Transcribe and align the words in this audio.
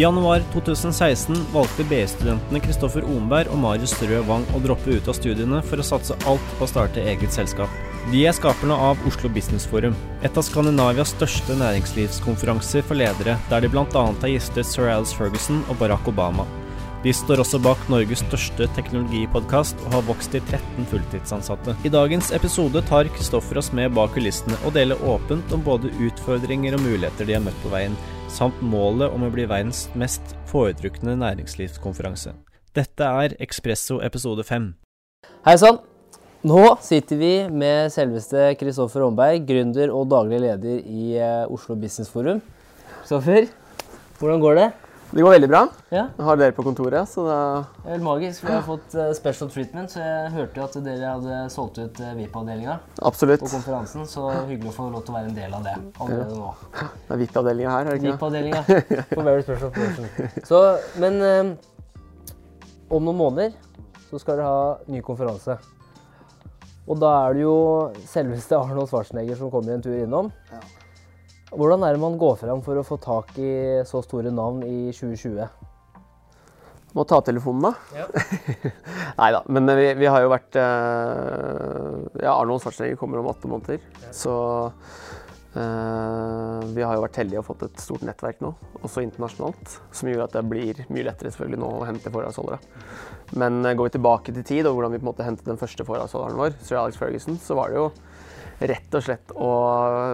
I 0.00 0.02
januar 0.02 0.40
2016 0.52 1.36
valgte 1.52 1.84
BI-studentene 1.84 2.60
Kristoffer 2.64 3.04
Omberg 3.04 3.50
og 3.52 3.58
Marius 3.60 3.92
Strø 3.92 4.22
Wang 4.24 4.46
å 4.56 4.60
droppe 4.64 4.94
ut 4.96 5.08
av 5.12 5.16
studiene 5.18 5.58
for 5.68 5.82
å 5.82 5.84
satse 5.84 6.14
alt 6.30 6.54
på 6.56 6.64
å 6.64 6.68
starte 6.70 7.02
eget 7.04 7.34
selskap. 7.36 7.74
De 8.08 8.22
er 8.24 8.32
skaperne 8.32 8.78
av 8.80 9.02
Oslo 9.04 9.28
Business 9.28 9.66
Forum, 9.68 9.92
et 10.24 10.40
av 10.40 10.46
Skandinavias 10.46 11.12
største 11.12 11.52
næringslivskonferanser 11.60 12.86
for 12.88 12.96
ledere, 12.96 13.34
der 13.50 13.60
de 13.60 13.68
bl.a. 13.74 13.84
har 13.92 14.32
gjestet 14.32 14.70
Sir 14.70 14.88
Alice 14.88 15.12
Ferguson 15.18 15.60
og 15.66 15.76
Barack 15.82 16.08
Obama. 16.08 16.46
De 17.04 17.12
står 17.12 17.42
også 17.44 17.60
bak 17.60 17.84
Norges 17.92 18.22
største 18.24 18.70
teknologipodkast 18.78 19.84
og 19.84 19.98
har 19.98 20.06
vokst 20.08 20.32
til 20.32 20.40
13 20.46 20.88
fulltidsansatte. 20.88 21.76
I 21.84 21.92
dagens 21.92 22.32
episode 22.36 22.80
tar 22.88 23.12
Kristoffer 23.12 23.60
oss 23.60 23.68
med 23.76 23.92
bak 24.00 24.16
kulissene 24.16 24.56
og 24.64 24.72
deler 24.76 25.04
åpent 25.04 25.52
om 25.52 25.64
både 25.68 25.92
utfordringer 26.08 26.76
og 26.76 26.84
muligheter 26.88 27.28
de 27.28 27.36
har 27.36 27.44
møtt 27.44 27.60
på 27.60 27.72
veien, 27.72 28.00
samt 28.30 28.60
målet 28.62 29.10
om 29.10 29.24
å 29.26 29.30
bli 29.32 29.44
verdens 29.50 29.88
mest 29.98 30.34
foretrukne 30.50 31.16
næringslivskonferanse. 31.18 32.34
Dette 32.76 33.06
er 33.22 33.34
Ekspresso 33.42 33.98
episode 34.06 34.44
5. 34.46 34.68
Hei 35.46 35.56
sann! 35.58 35.80
Nå 36.46 36.60
sitter 36.80 37.18
vi 37.20 37.32
med 37.52 37.90
selveste 37.92 38.54
Kristoffer 38.56 39.04
Omberg, 39.04 39.42
gründer 39.44 39.90
og 39.92 40.06
daglig 40.08 40.38
leder 40.46 40.78
i 40.78 41.18
eh, 41.18 41.50
Oslo 41.52 41.76
Business 41.76 42.08
Forum. 42.08 42.40
Kristoffer, 43.02 43.50
hvordan 44.20 44.40
går 44.40 44.56
det? 44.56 44.68
Det 45.10 45.22
går 45.22 45.30
veldig 45.30 45.48
bra. 45.50 45.60
Ja, 45.90 46.04
Jeg 46.16 46.24
har 46.24 46.36
dere 46.38 46.54
på 46.54 46.62
kontoret, 46.62 47.08
så 47.10 47.24
det 47.26 47.38
det 47.82 47.88
er 47.88 47.94
helt 47.96 48.04
magisk. 48.04 48.44
Vi 48.44 48.52
har 48.52 48.62
fått 48.62 48.94
eh, 48.94 49.08
special 49.18 49.48
treatment, 49.50 49.90
så 49.90 50.04
jeg 50.04 50.28
hørte 50.36 50.60
jo 50.60 50.66
at 50.68 50.76
dere 50.84 51.14
hadde 51.16 51.38
solgt 51.50 51.80
ut 51.80 51.98
eh, 51.98 52.12
VIP-avdelinga 52.14 52.76
absolutt. 53.10 53.42
på 53.42 53.50
konferansen. 53.50 54.06
Så 54.06 54.28
hyggelig 54.46 54.70
å 54.70 54.76
få 54.76 54.86
lov 54.92 55.02
til 55.02 55.14
å 55.14 55.18
være 55.18 55.32
en 55.32 55.34
del 55.34 55.56
av 55.58 55.66
det 55.66 55.74
allerede 55.98 56.36
nå. 56.38 56.52
Det 57.08 57.16
er 57.16 57.22
VIP-avdelinga 57.24 57.72
her, 57.74 57.90
er 57.90 57.90
det 57.90 57.98
ikke 57.98 58.06
det? 58.06 58.12
VIP-avdelinga 58.14 58.62
for 59.16 59.26
Very 59.32 59.42
Special 59.48 59.74
Person. 59.74 60.46
Så, 60.46 60.62
men 61.02 61.18
um, 61.26 61.52
om 62.90 63.10
noen 63.10 63.20
måneder 63.24 63.58
så 64.12 64.22
skal 64.22 64.38
dere 64.38 64.46
ha 64.46 64.94
ny 64.94 65.02
konferanse. 65.06 65.58
Og 66.86 67.02
da 67.02 67.10
er 67.24 67.34
det 67.34 67.48
jo 67.48 67.56
selveste 68.10 68.58
Arnold 68.58 68.90
Schwarzenegger 68.90 69.42
som 69.42 69.50
kommer 69.50 69.74
en 69.74 69.82
tur 69.82 69.98
innom. 69.98 70.30
Hvordan 71.50 71.82
er 71.82 71.96
det 71.96 72.02
man 72.02 72.18
går 72.18 72.36
fram 72.38 72.60
for 72.62 72.78
å 72.78 72.86
få 72.86 72.96
tak 73.02 73.34
i 73.42 73.82
så 73.88 74.02
store 74.06 74.30
navn 74.30 74.62
i 74.62 74.92
2020? 74.94 75.48
Må 76.94 77.04
ta 77.06 77.20
telefonen, 77.22 77.70
da. 77.70 78.06
Nei 79.20 79.30
da, 79.34 79.40
men 79.50 79.70
vi, 79.78 79.86
vi 79.98 80.08
har 80.10 80.24
jo 80.24 80.30
vært 80.32 80.58
eh, 80.58 82.22
Ja, 82.22 82.34
Arnold 82.34 82.62
Schwarzenegger 82.62 82.98
kommer 82.98 83.20
om 83.20 83.30
åtte 83.30 83.50
måneder. 83.50 83.82
Så 84.14 84.34
eh, 85.54 86.70
vi 86.74 86.82
har 86.82 86.96
jo 86.96 87.04
vært 87.04 87.20
heldige 87.22 87.42
og 87.42 87.46
fått 87.46 87.66
et 87.68 87.82
stort 87.82 88.06
nettverk 88.06 88.42
nå, 88.42 88.52
også 88.82 89.04
internasjonalt. 89.06 89.78
Som 89.94 90.10
gjør 90.10 90.26
at 90.26 90.34
det 90.38 90.46
blir 90.50 90.82
mye 90.90 91.06
lettere 91.06 91.30
selvfølgelig 91.34 91.62
nå 91.62 91.72
å 91.78 91.86
hente 91.86 92.10
foredragsholdere. 92.10 92.58
Men 93.38 93.62
eh, 93.64 93.74
går 93.78 93.90
vi 93.90 93.96
tilbake 93.98 94.34
til 94.38 94.46
tid 94.54 94.70
og 94.70 94.78
hvordan 94.78 94.94
vi 94.94 95.02
på 95.02 95.06
en 95.06 95.12
måte 95.12 95.26
hentet 95.26 95.50
den 95.50 95.62
første 95.62 95.86
foredragsholderen 95.86 96.42
vår, 96.42 96.58
sir 96.62 96.78
Alex 96.82 96.98
Ferguson, 96.98 97.38
så 97.42 97.58
var 97.58 97.70
det 97.70 97.82
jo 97.82 97.90
rett 98.60 98.94
og 98.96 99.04
slett 99.04 99.32
å 99.32 99.50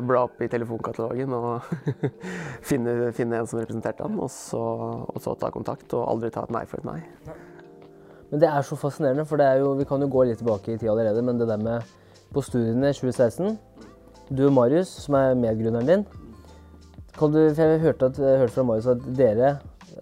bla 0.06 0.22
opp 0.28 0.42
i 0.44 0.48
telefonkatalogen 0.50 1.32
og 1.34 1.66
finne, 2.68 3.10
finne 3.16 3.40
en 3.40 3.48
som 3.50 3.58
representerte 3.60 4.06
han, 4.06 4.18
og 4.22 4.30
så, 4.32 4.62
og 5.10 5.18
så 5.22 5.34
ta 5.40 5.50
kontakt 5.54 5.94
og 5.98 6.06
aldri 6.12 6.30
ta 6.34 6.44
et 6.46 6.54
nei 6.54 6.64
for 6.70 6.82
et 6.82 6.88
nei. 6.88 7.00
Men 8.30 8.42
det 8.42 8.50
er 8.50 8.66
så 8.66 8.78
fascinerende, 8.78 9.26
for 9.26 9.42
jo, 9.58 9.72
vi 9.78 9.86
kan 9.88 10.02
jo 10.02 10.10
gå 10.10 10.26
litt 10.28 10.40
tilbake 10.42 10.74
i 10.74 10.78
tid 10.78 10.90
allerede, 10.92 11.22
men 11.26 11.38
det 11.38 11.50
der 11.50 11.62
med 11.62 11.96
på 12.34 12.42
studiene 12.42 12.90
2016 12.92 13.54
Du 14.34 14.48
og 14.48 14.54
Marius, 14.56 14.90
som 15.04 15.14
er 15.14 15.36
medgrunneren 15.38 15.86
din 15.86 16.06
du, 16.06 17.14
for 17.16 17.62
Jeg 17.62 17.80
hørte, 17.80 18.10
at, 18.10 18.18
jeg 18.18 18.40
hørte 18.42 18.52
fra 18.52 18.64
Marius 18.66 18.90
at 18.92 19.04
dere, 19.16 19.52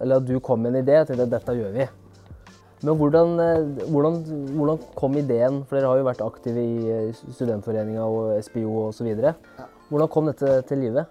eller 0.01 0.19
at 0.19 0.25
du 0.27 0.39
kom 0.43 0.59
med 0.59 0.73
en 0.73 0.81
idé 0.83 0.97
til 1.05 1.21
at 1.21 1.31
dette 1.31 1.53
gjør 1.55 1.71
vi. 1.71 1.85
Men 2.83 2.97
hvordan, 2.99 3.39
eh, 3.39 3.83
hvordan, 3.87 4.17
hvordan 4.55 4.81
kom 4.95 5.15
ideen? 5.17 5.61
For 5.65 5.77
dere 5.77 5.91
har 5.91 5.99
jo 6.01 6.07
vært 6.09 6.23
aktive 6.25 6.63
i 6.63 6.89
eh, 6.91 7.21
Studentforeninga 7.31 8.03
og 8.03 8.33
SPO 8.43 8.89
osv. 8.89 9.13
Hvordan 9.89 10.11
kom 10.11 10.27
dette 10.27 10.57
til 10.67 10.83
live? 10.83 11.05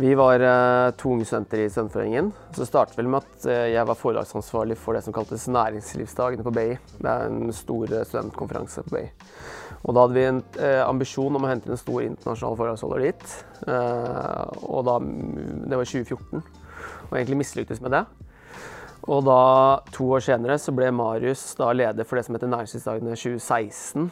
Vi 0.00 0.14
var 0.18 0.42
eh, 0.42 0.88
to 0.98 1.12
unge 1.14 1.28
studenter 1.28 1.62
i 1.62 1.68
Studentforeningen. 1.70 2.32
Så 2.56 2.66
startet 2.66 2.98
vel 2.98 3.10
med 3.12 3.22
at 3.22 3.46
jeg 3.70 3.86
var 3.88 3.98
foredragsansvarlig 4.00 4.78
for 4.80 4.96
det 4.96 5.04
som 5.06 5.14
kaltes 5.14 5.46
Næringslivsdagene 5.52 6.46
på 6.46 6.54
BI. 6.56 6.70
Det 6.98 7.12
er 7.12 7.28
en 7.28 7.54
stor 7.54 7.86
studentkonferanse 8.02 8.84
på 8.88 8.96
BI. 8.96 9.04
Og 9.82 9.94
da 9.94 10.04
hadde 10.04 10.16
vi 10.16 10.26
en 10.28 10.42
ambisjon 10.86 11.34
om 11.34 11.42
å 11.42 11.50
hente 11.50 11.66
inn 11.66 11.74
en 11.74 11.80
stor 11.80 12.04
internasjonal 12.04 12.58
foredragsholder 12.58 13.02
dit. 13.02 13.32
Og 13.66 14.84
da, 14.86 14.94
det 15.02 15.80
var 15.80 15.90
2014. 15.90 16.44
Og 17.08 17.16
egentlig 17.18 17.40
mislyktes 17.40 17.82
med 17.82 17.96
det. 17.96 18.04
Og 19.10 19.24
da, 19.26 19.82
to 19.90 20.06
år 20.14 20.22
senere, 20.22 20.58
så 20.62 20.74
ble 20.74 20.92
Marius 20.94 21.56
da 21.58 21.72
leder 21.74 22.06
for 22.06 22.18
det 22.18 22.26
som 22.26 22.36
heter 22.36 22.50
Næringslivsdagene 22.52 23.16
2016. 23.18 24.10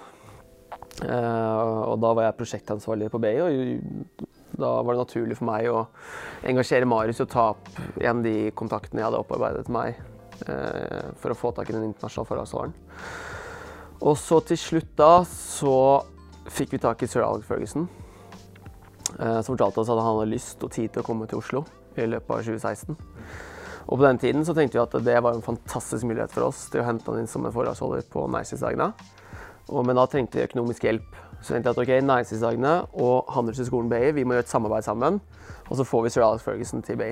Eh, 1.06 1.61
og 1.87 2.01
da 2.03 2.11
var 2.17 2.27
jeg 2.27 2.39
prosjektansvarlig 2.41 3.11
på 3.12 3.21
BI, 3.23 3.34
og 3.45 4.27
da 4.61 4.73
var 4.83 4.97
det 4.97 5.05
naturlig 5.05 5.39
for 5.39 5.49
meg 5.49 5.69
å 5.71 5.84
engasjere 6.50 6.89
Marius 6.91 7.23
og 7.23 7.31
ta 7.31 7.47
opp 7.55 7.71
igjen 8.00 8.25
de 8.25 8.34
kontaktene 8.59 9.00
jeg 9.00 9.09
hadde 9.09 9.21
opparbeidet 9.23 9.71
meg 9.73 9.95
eh, 10.50 11.06
for 11.23 11.33
å 11.33 11.39
få 11.39 11.55
tak 11.56 11.71
i 11.71 11.77
den 11.77 11.87
internasjonale 11.87 12.33
foredragsholderen. 12.33 12.75
Og 14.00 14.19
så 14.19 14.41
til 14.49 14.59
slutt 14.59 14.93
da 14.99 15.12
så 15.29 15.77
fikk 16.50 16.75
vi 16.75 16.83
tak 16.83 17.05
i 17.05 17.09
sir 17.09 17.23
Alex 17.23 17.47
Ferguson, 17.47 17.87
eh, 19.21 19.39
som 19.39 19.55
fortalte 19.55 19.84
oss 19.84 19.93
at 19.93 20.03
han 20.03 20.19
hadde 20.19 20.33
lyst 20.34 20.67
og 20.67 20.75
tid 20.75 20.91
til 20.91 21.05
å 21.05 21.06
komme 21.06 21.31
til 21.31 21.41
Oslo 21.41 21.65
i 21.95 22.11
løpet 22.11 22.34
av 22.34 22.45
2016. 22.50 22.99
Og 23.91 23.99
på 23.99 24.05
den 24.05 24.21
tiden 24.23 24.45
så 24.47 24.55
tenkte 24.55 24.78
vi 24.78 24.83
at 24.84 24.93
det 25.03 25.17
var 25.19 25.34
en 25.34 25.43
fantastisk 25.43 26.06
mulighet 26.06 26.31
for 26.31 26.47
oss 26.47 26.69
til 26.71 26.83
å 26.83 26.87
hente 26.87 27.11
han 27.11 27.25
inn 27.25 27.31
som 27.31 27.47
en 27.47 27.55
foredragsholder 27.55 28.05
på 28.12 28.23
Næringslivsdagene. 28.31 28.93
Men 29.71 29.99
da 29.99 30.05
trengte 30.11 30.39
vi 30.39 30.47
økonomisk 30.47 30.87
hjelp. 30.87 31.17
Så 31.41 31.55
tenkte 31.55 31.73
jeg 31.73 31.75
at 31.75 31.81
ok, 31.83 31.91
Næringslivsdagene 32.06 32.75
og 33.03 33.33
Handelshøyskolen 33.34 33.91
BI 33.91 34.12
vi 34.15 34.25
må 34.25 34.37
gjøre 34.37 34.47
et 34.47 34.53
samarbeid 34.53 34.87
sammen. 34.87 35.19
Og 35.67 35.81
så 35.81 35.87
får 35.87 36.06
vi 36.06 36.15
sir 36.15 36.27
Alex 36.27 36.47
Ferguson 36.47 36.87
til 36.87 37.00
BI. 37.00 37.11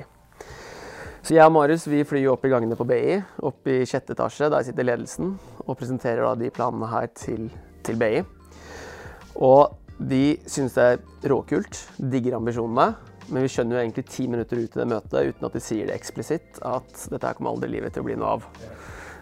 Så 1.19 1.35
jeg 1.35 1.43
og 1.43 1.51
Marius 1.51 1.83
vi 1.91 2.05
flyr 2.07 2.29
opp 2.31 2.45
i 2.47 2.53
gangene 2.53 2.77
på 2.79 2.87
BI, 2.87 3.19
opp 3.43 3.67
i 3.67 3.81
sjette 3.89 4.15
etasje. 4.15 4.47
Der 4.47 4.63
sitter 4.63 4.87
ledelsen 4.87 5.33
og 5.65 5.75
presenterer 5.75 6.23
da 6.23 6.31
de 6.39 6.51
planene 6.55 6.87
her 6.87 7.11
til, 7.11 7.49
til 7.83 7.99
BI. 7.99 8.23
Og 9.35 9.75
de 9.99 10.39
syns 10.47 10.79
det 10.79 10.85
er 10.93 11.01
råkult, 11.27 11.75
digger 11.99 12.39
ambisjonene. 12.39 12.93
Men 13.29 13.45
vi 13.45 13.51
skjønner 13.53 13.77
jo 13.77 13.81
egentlig 13.83 14.05
ti 14.09 14.25
minutter 14.31 14.57
ut 14.59 14.75
i 14.75 14.81
det 14.81 14.87
møtet 14.89 15.33
uten 15.33 15.47
at 15.47 15.55
de 15.55 15.61
sier 15.61 15.89
det 15.89 15.95
eksplisitt, 15.95 16.61
at 16.65 17.05
dette 17.11 17.25
her 17.27 17.37
kommer 17.37 17.53
aldri 17.53 17.69
livet 17.75 17.93
til 17.93 18.03
å 18.03 18.07
bli 18.07 18.17
noe 18.17 18.37
av. 18.39 18.47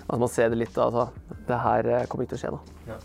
At 0.07 0.21
man 0.21 0.31
ser 0.31 0.53
det 0.53 0.61
litt, 0.61 0.77
altså. 0.79 1.09
Det 1.47 1.59
her 1.59 1.89
eh, 1.91 2.05
kommer 2.07 2.23
ikke 2.23 2.37
til 2.37 2.39
å 2.39 2.43
skje, 2.45 2.55
da. 2.55 2.99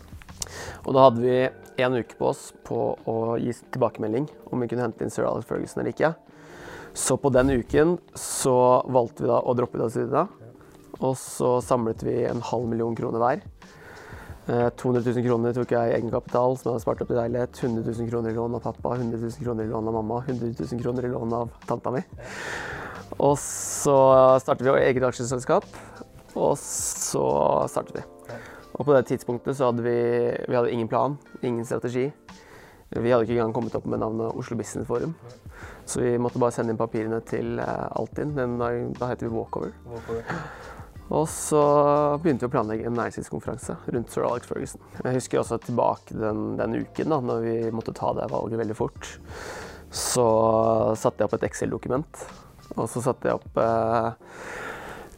Og 0.83 0.95
da 0.95 1.07
hadde 1.07 1.23
vi 1.23 1.37
en 1.83 1.97
uke 1.97 2.17
på 2.19 2.29
oss 2.29 2.51
på 2.67 2.79
å 3.09 3.17
gi 3.41 3.53
tilbakemelding 3.73 4.27
om 4.51 4.61
vi 4.61 4.69
kunne 4.71 4.85
hente 4.85 5.03
inn 5.03 5.11
sir 5.13 5.27
Alex 5.27 5.49
Ferguson 5.49 5.81
eller 5.81 5.93
ikke. 5.93 6.13
Så 6.93 7.17
på 7.17 7.31
den 7.33 7.49
uken 7.49 7.97
så 8.19 8.55
valgte 8.85 9.25
vi 9.25 9.31
da 9.31 9.39
å 9.41 9.55
droppe 9.57 9.81
det. 9.81 10.25
Og 11.01 11.15
så 11.17 11.55
samlet 11.65 12.03
vi 12.05 12.19
en 12.29 12.43
halv 12.51 12.69
million 12.69 12.95
kroner 12.95 13.23
hver. 13.23 13.41
Eh, 14.43 14.69
200 14.75 15.03
000 15.07 15.23
kroner 15.23 15.53
tok 15.55 15.71
jeg 15.71 15.89
i 15.91 15.95
egenkapital, 15.95 16.57
som 16.59 16.67
jeg 16.67 16.73
hadde 16.73 16.83
spart 16.83 17.03
opp 17.05 17.11
i 17.13 17.15
leilighet. 17.15 17.59
100 17.63 17.85
000 17.87 18.09
kroner 18.11 18.33
i 18.33 18.35
lån 18.35 18.57
av 18.57 18.65
pappa, 18.65 18.95
100 18.97 19.21
000 19.21 19.45
kroner 19.45 19.63
i 19.63 19.71
lån 19.71 19.87
av 19.87 19.95
mamma, 20.01 20.17
100 20.27 20.51
000 20.59 20.81
kroner 20.83 21.07
i 21.07 21.11
lån 21.13 21.35
av 21.37 21.53
tanta 21.69 21.93
mi. 21.95 22.01
Og 23.23 23.37
så 23.39 23.95
startet 24.43 24.67
vi 24.67 24.73
eget 24.81 25.05
aksjeselskap, 25.07 25.67
og 26.35 26.57
så 26.59 27.23
startet 27.71 28.01
vi. 28.01 28.03
Og 28.73 28.87
på 28.87 28.95
det 28.95 29.05
tidspunktet 29.07 29.55
så 29.55 29.69
hadde 29.69 29.85
vi, 29.85 29.97
vi 30.49 30.57
hadde 30.57 30.73
ingen 30.73 30.89
plan, 30.91 31.15
ingen 31.41 31.63
strategi. 31.63 32.09
Vi 32.93 33.09
hadde 33.09 33.23
ikke 33.25 33.37
engang 33.37 33.55
kommet 33.55 33.75
opp 33.77 33.87
med 33.89 34.01
navnet 34.03 34.35
Oslo 34.37 34.57
Business 34.57 34.87
Forum. 34.89 35.15
Så 35.85 36.01
vi 36.03 36.17
måtte 36.21 36.41
bare 36.41 36.53
sende 36.55 36.73
inn 36.73 36.79
papirene 36.79 37.21
til 37.25 37.59
eh, 37.61 37.87
Altinn. 37.99 38.35
Dagen, 38.35 38.91
da 38.99 39.09
heter 39.09 39.29
vi 39.29 39.33
Walkover. 39.37 39.71
Og 41.11 41.27
så 41.29 41.61
begynte 42.23 42.45
vi 42.45 42.49
å 42.49 42.53
planlegge 42.53 42.87
en 42.87 42.95
næringslivskonferanse 42.97 43.75
rundt 43.91 44.13
sir 44.13 44.23
Alex 44.27 44.47
Ferguson. 44.49 44.83
Jeg 45.03 45.17
husker 45.17 45.41
også 45.41 45.59
tilbake 45.65 46.15
den, 46.15 46.53
den 46.59 46.77
uken 46.79 47.11
da 47.11 47.19
når 47.19 47.43
vi 47.43 47.55
måtte 47.75 47.95
ta 47.97 48.13
det 48.17 48.29
valget 48.31 48.61
veldig 48.61 48.77
fort. 48.77 49.09
Så 49.93 50.25
satte 50.97 51.21
jeg 51.21 51.29
opp 51.29 51.35
et 51.37 51.47
Excel-dokument. 51.49 52.23
Og 52.77 52.87
så 52.89 53.03
satte 53.03 53.29
jeg 53.29 53.37
opp 53.37 53.59
eh, 53.61 54.07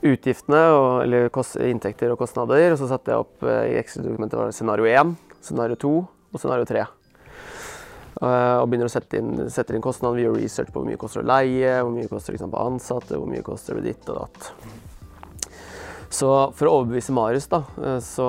utgiftene, 0.10 0.64
og, 0.74 0.90
eller 1.06 1.30
kost, 1.34 1.56
inntekter 1.62 2.12
og 2.12 2.20
kostnader. 2.20 2.74
Og 2.74 2.82
så 2.82 2.90
satte 2.92 3.14
jeg 3.14 3.24
opp 3.24 3.46
eh, 3.46 3.76
i 3.76 3.80
Excel-dokumentet 3.80 4.42
var 4.42 4.52
det 4.52 4.58
scenario 4.58 4.90
1, 4.90 5.16
scenario 5.46 5.80
2 5.80 5.96
og 6.36 6.42
scenario 6.42 6.68
3. 6.68 6.86
Uh, 8.16 8.62
og 8.62 8.70
begynner 8.72 8.88
å 8.88 8.92
sette 8.92 9.20
inn, 9.20 9.50
sette 9.52 9.76
inn 9.76 9.84
kostnader. 9.84 10.16
Vi 10.16 10.24
gjør 10.24 10.38
research 10.40 10.72
på 10.72 10.80
hvor 10.80 10.88
mye 10.88 11.00
koster 11.00 11.20
å 11.20 11.28
leie, 11.28 11.74
hvor 11.84 11.92
mye 11.92 12.08
koster 12.08 12.36
liksom, 12.36 12.54
ansatte, 12.56 13.20
hvor 13.20 13.28
mye 13.28 13.44
koster 13.44 13.80
det 13.80 13.92
ditt 13.92 14.12
og 14.12 14.22
datt. 14.24 14.95
Så 16.14 16.30
for 16.56 16.70
å 16.70 16.76
overbevise 16.80 17.16
Marius, 17.16 17.50
da, 17.52 17.64
eh, 17.82 17.98
så, 18.04 18.28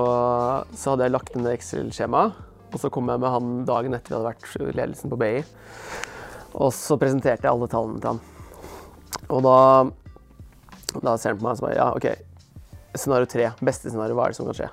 så 0.72 0.94
hadde 0.94 1.06
jeg 1.06 1.14
lagt 1.14 1.36
det 1.36 1.56
Excel-skjemaet. 1.58 2.42
Og 2.74 2.80
så 2.82 2.90
kom 2.92 3.08
jeg 3.08 3.22
med 3.22 3.30
han 3.30 3.52
dagen 3.68 3.94
etter 3.96 4.12
vi 4.12 4.16
hadde 4.18 4.32
vært 4.32 4.74
ledelsen 4.76 5.12
på 5.12 5.18
BI. 5.20 5.36
Og 6.56 6.72
så 6.74 6.96
presenterte 7.00 7.46
jeg 7.46 7.52
alle 7.52 7.68
tallene 7.70 8.02
til 8.02 8.16
han. 8.16 8.24
Og 9.32 9.40
da 9.44 9.58
da 11.02 11.16
ser 11.18 11.34
han 11.34 11.40
på 11.40 11.46
meg 11.46 11.56
og 11.56 11.60
så 11.60 11.66
bare 11.66 11.78
Ja, 11.78 11.88
OK. 11.92 12.06
Scenario 12.96 13.28
tre. 13.28 13.50
Beste 13.60 13.90
scenario. 13.90 14.16
Hva 14.16 14.26
er 14.26 14.32
det 14.32 14.38
som 14.38 14.48
kan 14.48 14.56
skje? 14.56 14.70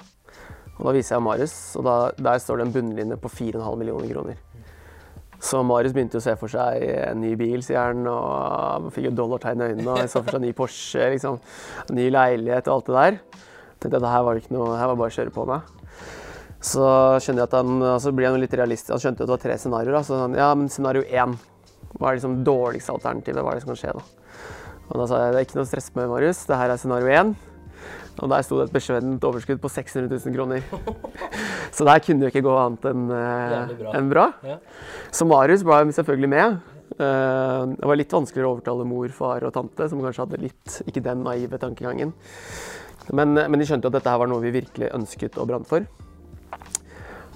Og 0.78 0.88
da 0.88 0.94
viser 0.96 1.16
jeg 1.16 1.24
Marius, 1.26 1.56
og 1.78 1.86
da, 1.86 1.96
der 2.18 2.40
står 2.42 2.60
det 2.60 2.66
en 2.66 2.74
bunnlinje 2.74 3.18
på 3.22 3.30
4,5 3.30 3.76
millioner 3.78 4.10
kroner. 4.10 4.40
Så 5.44 5.60
Marius 5.68 5.92
begynte 5.96 6.22
å 6.22 6.24
se 6.24 6.38
for 6.40 6.52
seg 6.52 6.84
en 7.04 7.20
ny 7.20 7.34
bil, 7.40 7.60
sier 7.66 7.90
han, 7.90 8.06
og 8.08 8.88
fikk 8.96 9.10
jo 9.10 9.16
dollartegn 9.18 9.60
i 9.60 9.70
øynene. 9.74 9.96
Og 9.98 10.08
så 10.08 10.22
for 10.22 10.38
seg 10.38 10.44
ny 10.46 10.54
Porsche, 10.56 11.10
liksom. 11.18 11.40
Ny 11.92 12.08
leilighet 12.16 12.70
og 12.70 12.78
alt 12.78 12.92
det 12.92 12.96
der. 13.00 13.18
tenkte 13.84 14.00
at 14.00 14.08
her 14.08 14.24
var 14.24 14.40
ikke 14.40 14.56
noe, 14.56 14.78
her 14.80 14.88
var 14.94 15.02
bare 15.02 15.12
å 15.12 15.18
kjøre 15.18 15.36
på 15.36 15.48
med. 15.50 15.74
Så 16.64 16.84
skjønner 17.20 17.44
jeg 17.44 17.50
at 17.50 17.58
han, 17.60 17.74
og 17.84 17.98
så 18.00 18.14
blir 18.16 18.32
han 18.32 18.40
litt 18.40 18.56
realistisk. 18.56 18.94
Han 18.96 19.04
skjønte 19.04 19.26
at 19.26 19.28
det 19.28 19.36
var 19.36 19.44
tre 19.44 19.58
scenarioer. 19.60 20.00
Så 20.08 20.22
han, 20.22 20.38
ja, 20.40 20.54
men 20.56 20.72
scenario 20.72 21.04
én. 21.12 21.36
Hva 21.98 22.10
er 22.10 22.22
liksom 22.22 22.40
dårligste 22.48 22.96
alternativet? 22.96 23.44
Hva 23.44 23.52
er 23.52 23.60
det 23.60 23.66
som 23.66 23.74
kan 23.74 23.82
skje 23.84 23.98
da? 23.98 24.06
Og 24.88 25.02
da 25.02 25.08
sa 25.10 25.20
jeg 25.26 25.34
det 25.34 25.42
er 25.42 25.48
ikke 25.50 25.60
noe 25.60 25.68
stress 25.68 25.92
med 25.98 26.12
Marius, 26.12 26.46
det 26.48 26.60
her 26.60 26.72
er 26.72 26.80
scenario 26.80 27.12
én. 27.12 27.36
Og 28.22 28.30
der 28.30 28.44
sto 28.46 28.60
det 28.60 28.68
et 28.68 28.76
beskjedent 28.76 29.24
overskudd 29.26 29.62
på 29.64 29.72
600 29.74 30.20
000 30.22 30.36
kroner. 30.36 30.62
Så 31.74 31.88
der 31.88 32.04
kunne 32.06 32.22
det 32.22 32.30
ikke 32.30 32.46
gå 32.46 32.54
annet 32.62 32.86
enn 32.92 33.08
eh, 33.10 33.74
bra. 33.80 33.96
En 33.98 34.12
bra. 34.12 34.28
Ja. 34.46 34.60
Så 35.10 35.26
Marius 35.26 35.66
ble 35.66 35.80
selvfølgelig 35.98 36.30
med. 36.30 36.60
Eh, 36.94 37.64
Det 37.74 37.90
var 37.90 37.98
litt 37.98 38.14
vanskeligere 38.14 38.52
å 38.52 38.56
overtale 38.60 38.86
mor, 38.86 39.10
far 39.18 39.48
og 39.48 39.56
tante, 39.56 39.90
som 39.90 40.04
kanskje 40.04 40.28
hadde 40.28 40.42
litt 40.46 40.80
ikke 40.86 41.04
den 41.10 41.26
naive 41.26 41.58
tankegangen. 41.62 42.14
Men, 43.12 43.34
men 43.34 43.60
de 43.60 43.66
skjønte 43.68 43.90
jo 43.90 43.92
at 43.92 43.98
dette 43.98 44.14
her 44.14 44.22
var 44.22 44.30
noe 44.32 44.44
vi 44.46 44.54
virkelig 44.56 44.94
ønsket 44.96 45.42
og 45.42 45.50
brant 45.50 45.68
for. 45.68 45.90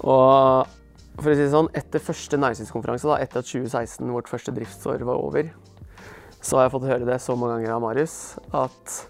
Og 0.06 0.76
for 1.18 1.32
å 1.32 1.34
si 1.34 1.42
det 1.42 1.50
sånn, 1.50 1.68
etter 1.76 2.02
første 2.02 2.38
næringslivskonferanse, 2.38 3.08
da, 3.10 3.18
etter 3.24 3.42
at 3.42 3.50
2016, 3.50 4.06
vårt 4.14 4.30
første 4.30 4.54
driftsår, 4.54 5.02
var 5.08 5.18
over, 5.18 5.50
så 6.38 6.60
har 6.60 6.68
jeg 6.68 6.74
fått 6.76 6.86
høre 6.86 7.08
det 7.08 7.18
så 7.20 7.34
mange 7.34 7.56
ganger 7.58 7.74
av 7.74 7.82
Marius 7.82 8.14
at 8.54 9.00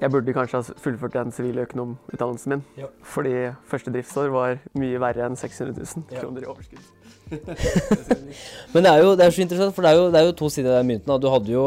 jeg 0.00 0.10
burde 0.14 0.32
kanskje 0.32 0.60
ha 0.62 0.78
fullført 0.80 1.12
den 1.18 1.32
siviløkonomutdannelsen 1.36 2.54
min. 2.54 2.62
Ja. 2.80 2.86
Fordi 3.04 3.34
første 3.68 3.92
driftsår 3.92 4.30
var 4.32 4.58
mye 4.80 5.00
verre 5.02 5.26
enn 5.28 5.36
600 5.36 5.76
000 5.76 6.04
Ja. 6.14 6.20
kroner 6.22 6.46
i 6.46 6.50
overskudd. 6.50 6.88
Men 8.74 8.82
det 8.86 8.90
er 8.90 9.02
jo 9.04 9.12
det 9.18 9.26
er 9.26 9.34
så 9.34 9.42
interessant, 9.44 9.74
for 9.76 9.84
det 9.86 9.90
er 9.92 9.98
jo, 10.00 10.06
det 10.10 10.20
er 10.20 10.26
jo 10.30 10.36
to 10.40 10.48
sider 10.50 10.72
av 10.72 10.80
den 10.80 10.88
mynten. 10.94 11.20
Du 11.22 11.28
hadde 11.30 11.52
jo 11.52 11.64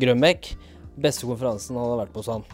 Grønbekk, 0.00 0.52
beste 0.98 1.26
konferansen 1.28 1.76
han 1.76 1.84
hadde 1.84 2.00
vært 2.04 2.14
på 2.14 2.22
hos 2.22 2.30
han. 2.32 2.44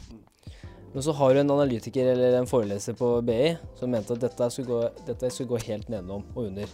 Men 0.91 1.05
så 1.07 1.13
har 1.15 1.35
du 1.37 1.39
en 1.45 1.53
analytiker 1.55 2.09
eller 2.17 2.35
en 2.41 2.49
foreleser 2.51 2.97
på 2.99 3.13
BI 3.23 3.53
som 3.79 3.93
mente 3.93 4.17
at 4.17 4.25
dette 4.25 4.49
skulle 4.51 4.67
gå, 4.73 4.81
dette 5.07 5.31
skulle 5.31 5.53
gå 5.53 5.61
helt 5.69 5.89
nedenom 5.93 6.25
og 6.35 6.49
under. 6.49 6.67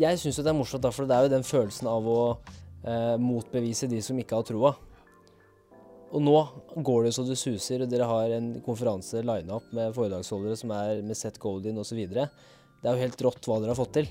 Jeg 0.00 0.18
syns 0.18 0.40
det 0.42 0.50
er 0.50 0.56
morsomt, 0.58 0.88
for 0.90 1.06
det 1.06 1.14
er 1.14 1.28
jo 1.28 1.34
den 1.36 1.46
følelsen 1.46 1.86
av 1.86 2.08
å 2.10 2.18
eh, 2.82 3.14
motbevise 3.22 3.86
de 3.92 4.00
som 4.02 4.18
ikke 4.18 4.34
har 4.40 4.48
troa. 4.48 4.72
Og 6.12 6.22
nå 6.22 6.34
går 6.86 7.06
det 7.06 7.14
så 7.16 7.24
det 7.26 7.38
suser, 7.40 7.82
og 7.82 7.90
dere 7.90 8.06
har 8.10 8.34
en 8.36 8.52
konferanse 8.64 9.22
line-up 9.24 9.72
med 9.74 9.94
foredragsholdere 9.96 10.58
som 10.58 10.74
er 10.76 11.02
med 11.06 11.18
Seth 11.18 11.40
Goldin 11.42 11.80
osv. 11.80 12.00
Det 12.04 12.26
er 12.26 12.92
jo 12.92 13.02
helt 13.02 13.24
rått 13.26 13.48
hva 13.48 13.58
dere 13.62 13.74
har 13.74 13.80
fått 13.80 13.96
til. 13.96 14.10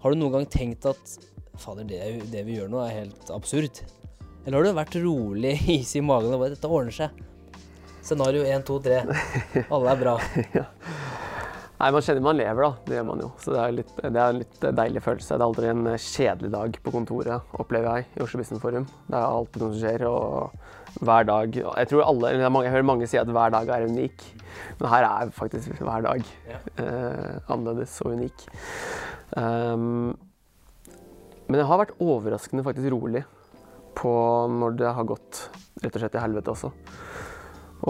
Har 0.00 0.12
du 0.12 0.18
noen 0.18 0.38
gang 0.38 0.48
tenkt 0.50 0.88
at 0.88 1.16
fader, 1.60 1.84
det, 1.84 2.00
det 2.32 2.44
vi 2.46 2.56
gjør 2.56 2.70
nå 2.72 2.80
er 2.82 3.02
helt 3.02 3.32
absurd? 3.34 3.82
Eller 4.46 4.56
har 4.56 4.64
du 4.64 4.78
vært 4.80 5.00
rolig, 5.04 5.54
is 5.76 5.94
i 5.98 6.04
magen 6.04 6.34
og 6.34 6.42
bare 6.44 6.56
dette 6.56 6.70
ordner 6.70 6.96
seg? 6.96 7.26
Scenario 8.00 8.46
1, 8.48 8.64
2, 8.66 8.78
3. 8.86 9.64
Alle 9.68 9.92
er 9.92 10.00
bra. 10.00 10.16
Nei, 11.80 11.88
man 11.94 12.04
kjenner 12.04 12.24
man 12.24 12.36
lever, 12.36 12.64
da. 12.64 12.70
Det 12.84 12.96
gjør 12.96 13.04
man 13.08 13.20
jo. 13.22 13.28
Så 13.40 13.52
det 13.54 13.60
er, 13.60 13.74
litt, 13.76 13.92
det 14.00 14.08
er 14.10 14.34
en 14.34 14.40
litt 14.40 14.64
deilig 14.80 15.02
følelse. 15.04 15.36
Det 15.36 15.40
er 15.40 15.46
aldri 15.46 15.68
en 15.70 15.86
kjedelig 15.94 16.50
dag 16.52 16.76
på 16.84 16.92
kontoret, 16.92 17.54
opplever 17.60 18.00
jeg, 18.00 18.08
i 18.16 18.24
Oslo 18.24 18.40
Business 18.40 18.60
Forum. 18.60 18.88
Det 19.06 19.16
er 19.16 19.36
alltid 19.38 19.64
noe 19.64 19.72
som 19.72 19.80
skjer, 19.84 20.04
og 20.08 20.79
hver 20.98 21.26
dag 21.28 21.56
Jeg 21.56 21.88
tror 21.90 22.06
alle, 22.06 22.32
eller 22.32 22.46
er 22.46 22.52
mange, 22.52 22.66
jeg 22.68 22.74
hører 22.74 22.88
mange 22.90 23.08
si 23.10 23.18
at 23.20 23.30
hver 23.30 23.52
dag 23.54 23.68
er 23.68 23.86
unik, 23.90 24.24
men 24.80 24.90
her 24.92 25.06
er 25.08 25.30
faktisk 25.34 25.78
hver 25.78 26.06
dag 26.06 26.24
Ja. 26.48 26.58
eh, 26.82 27.38
annerledes 27.48 28.00
og 28.04 28.16
unik. 28.16 28.46
Um, 29.36 30.16
men 31.46 31.60
jeg 31.60 31.66
har 31.66 31.80
vært 31.82 31.96
overraskende 32.02 32.64
faktisk 32.66 32.90
rolig 32.92 33.24
på 33.98 34.10
når 34.50 34.76
det 34.78 34.92
har 34.94 35.06
gått 35.06 35.48
rett 35.82 35.94
og 35.94 36.02
slett 36.02 36.14
til 36.14 36.22
helvete 36.22 36.52
også. 36.52 36.70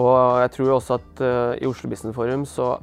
Og 0.00 0.14
jeg 0.44 0.52
tror 0.54 0.76
også 0.76 0.96
at 1.00 1.22
uh, 1.24 1.52
i 1.58 1.66
Oslo 1.68 1.90
Business 1.90 2.16
Forum 2.16 2.46
så 2.48 2.76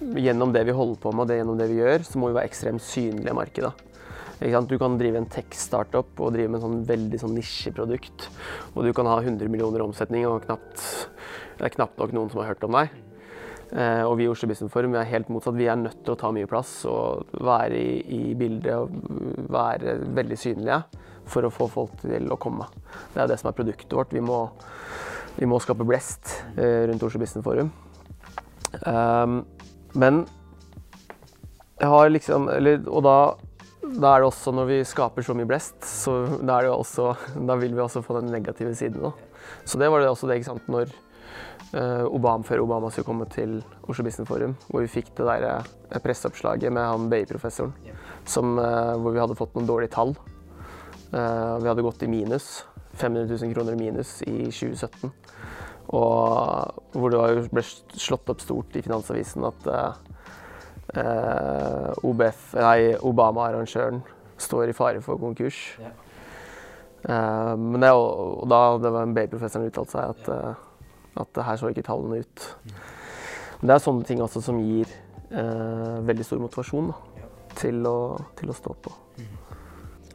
gjennom 0.00 0.52
det 0.52 0.66
vi 0.68 0.74
holder 0.76 1.00
på 1.00 1.12
med 1.12 1.24
og 1.24 1.30
det, 1.30 1.38
gjennom 1.40 1.58
det 1.58 1.68
vi 1.70 1.80
gjør, 1.80 2.04
så 2.04 2.20
må 2.20 2.30
vi 2.30 2.36
være 2.36 2.50
ekstremt 2.50 2.84
synlige 2.84 3.32
i 3.32 3.36
markedet. 3.36 3.72
Du 4.38 4.76
kan 4.78 4.98
drive 5.00 5.16
en 5.16 5.28
tech-startup 5.32 6.20
og 6.20 6.34
drive 6.34 6.50
med 6.50 6.58
en 6.60 6.66
sånn 6.66 6.84
veldig 6.88 7.20
sånn 7.22 7.34
nisjeprodukt. 7.38 8.28
Og 8.74 8.84
du 8.84 8.92
kan 8.96 9.08
ha 9.08 9.16
100 9.22 9.48
millioner 9.48 9.84
omsetning 9.84 10.26
og 10.28 10.44
knapt, 10.44 10.82
det 11.56 11.64
er 11.64 11.76
knapt 11.78 11.96
nok 11.98 12.12
noen 12.12 12.32
som 12.32 12.42
har 12.42 12.52
hørt 12.52 12.66
om 12.66 12.76
deg. 12.76 12.92
Eh, 13.72 14.02
og 14.06 14.18
vi 14.20 14.26
i 14.26 14.30
Oslo 14.30 14.46
Business 14.50 14.70
Forum 14.72 14.94
er 14.94 15.08
helt 15.08 15.30
motsatt. 15.32 15.56
Vi 15.56 15.66
er 15.66 15.80
nødt 15.80 16.04
til 16.04 16.14
å 16.14 16.18
ta 16.20 16.30
mye 16.34 16.46
plass 16.50 16.78
og 16.86 17.32
være 17.40 17.80
i, 17.80 17.96
i 18.12 18.34
bildet 18.38 18.76
og 18.76 19.48
være 19.50 19.96
veldig 20.14 20.38
synlige 20.38 20.82
for 21.26 21.46
å 21.46 21.50
få 21.50 21.66
folk 21.72 21.96
til 22.04 22.30
å 22.30 22.38
komme. 22.38 22.68
Det 23.14 23.24
er 23.24 23.32
det 23.32 23.40
som 23.40 23.50
er 23.50 23.56
produktet 23.58 23.96
vårt. 23.96 24.14
Vi 24.14 24.22
må, 24.22 24.44
vi 25.40 25.48
må 25.50 25.58
skape 25.64 25.86
blest 25.88 26.36
eh, 26.54 26.86
rundt 26.90 27.02
Oslo 27.08 27.22
Business 27.22 27.46
Forum. 27.46 27.72
Um, 28.84 29.40
men 29.96 30.26
jeg 31.80 31.88
har 31.88 32.10
liksom 32.10 32.48
eller, 32.52 32.82
Og 32.90 33.02
da, 33.04 33.16
da 33.96 34.12
er 34.12 34.22
det 34.22 34.28
også 34.28 34.52
når 34.54 34.68
vi 34.68 34.76
skaper 34.86 35.24
så 35.24 35.34
mye 35.36 35.48
blest, 35.48 35.78
så 35.86 36.18
da, 36.44 36.58
også, 36.72 37.14
da 37.48 37.56
vil 37.60 37.74
vi 37.76 37.82
også 37.82 38.02
få 38.04 38.18
den 38.20 38.30
negative 38.32 38.74
siden. 38.76 39.02
Da. 39.06 39.12
Så 39.64 39.80
det 39.80 39.88
var 39.92 40.02
det 40.02 40.10
også 40.10 40.28
det, 40.28 40.38
ikke 40.40 40.50
sant, 40.50 40.68
når 40.72 40.92
eh, 41.72 42.04
Obama, 42.04 42.44
før 42.46 42.64
Obama 42.66 42.90
skulle 42.92 43.08
komme 43.08 43.28
til 43.32 43.58
Oslo 43.86 44.04
Business 44.04 44.28
Forum, 44.28 44.56
hvor 44.68 44.84
vi 44.84 44.92
fikk 44.92 45.14
det 45.16 45.28
der 45.28 45.46
eh, 45.50 46.00
presseoppslaget 46.04 46.74
med 46.74 46.84
han 46.84 47.08
BI-professoren, 47.12 47.72
eh, 47.80 48.94
hvor 49.00 49.14
vi 49.14 49.22
hadde 49.22 49.38
fått 49.38 49.56
noen 49.56 49.70
dårlige 49.70 49.94
tall. 49.96 50.16
Vi 51.06 51.68
hadde 51.68 51.84
gått 51.86 52.02
i 52.02 52.10
minus. 52.10 52.66
500 52.98 53.28
000 53.30 53.52
kroner 53.54 53.76
i 53.76 53.78
minus 53.78 54.18
i 54.26 54.48
2017. 54.50 55.12
Og 55.94 56.98
hvor 56.98 57.12
det 57.14 57.46
ble 57.54 57.62
slått 57.62 58.32
opp 58.32 58.42
stort 58.42 58.74
i 58.76 58.82
Finansavisen 58.82 59.46
at 59.46 59.68
eh, 60.94 62.06
OBF, 62.06 62.52
nei, 62.60 62.80
Obama-arrangøren 63.00 64.02
står 64.38 64.70
i 64.70 64.76
fare 64.76 65.02
for 65.04 65.20
konkurs. 65.20 65.58
Ja. 65.82 65.92
Eh, 67.06 67.54
men 67.56 67.80
det, 67.82 67.90
er 67.90 67.96
og 67.96 68.46
da 68.50 68.60
det 68.82 68.92
var 68.94 69.06
en 69.06 69.16
BI-professor 69.16 69.66
uttalte 69.66 69.94
seg 69.94 70.14
at, 70.14 70.30
eh, 70.32 71.20
at 71.22 71.42
her 71.48 71.60
så 71.60 71.70
ikke 71.70 71.86
tallene 71.86 72.22
ut. 72.24 72.46
Men 73.60 73.70
det 73.70 73.76
er 73.76 73.84
sånne 73.84 74.08
ting 74.08 74.22
også 74.24 74.42
som 74.44 74.58
gir 74.60 74.90
eh, 75.30 76.00
veldig 76.06 76.26
stor 76.26 76.42
motivasjon 76.42 76.90
da, 76.90 77.28
til, 77.56 77.84
å, 77.88 78.16
til 78.38 78.52
å 78.52 78.56
stå 78.56 78.74
på. 78.84 78.96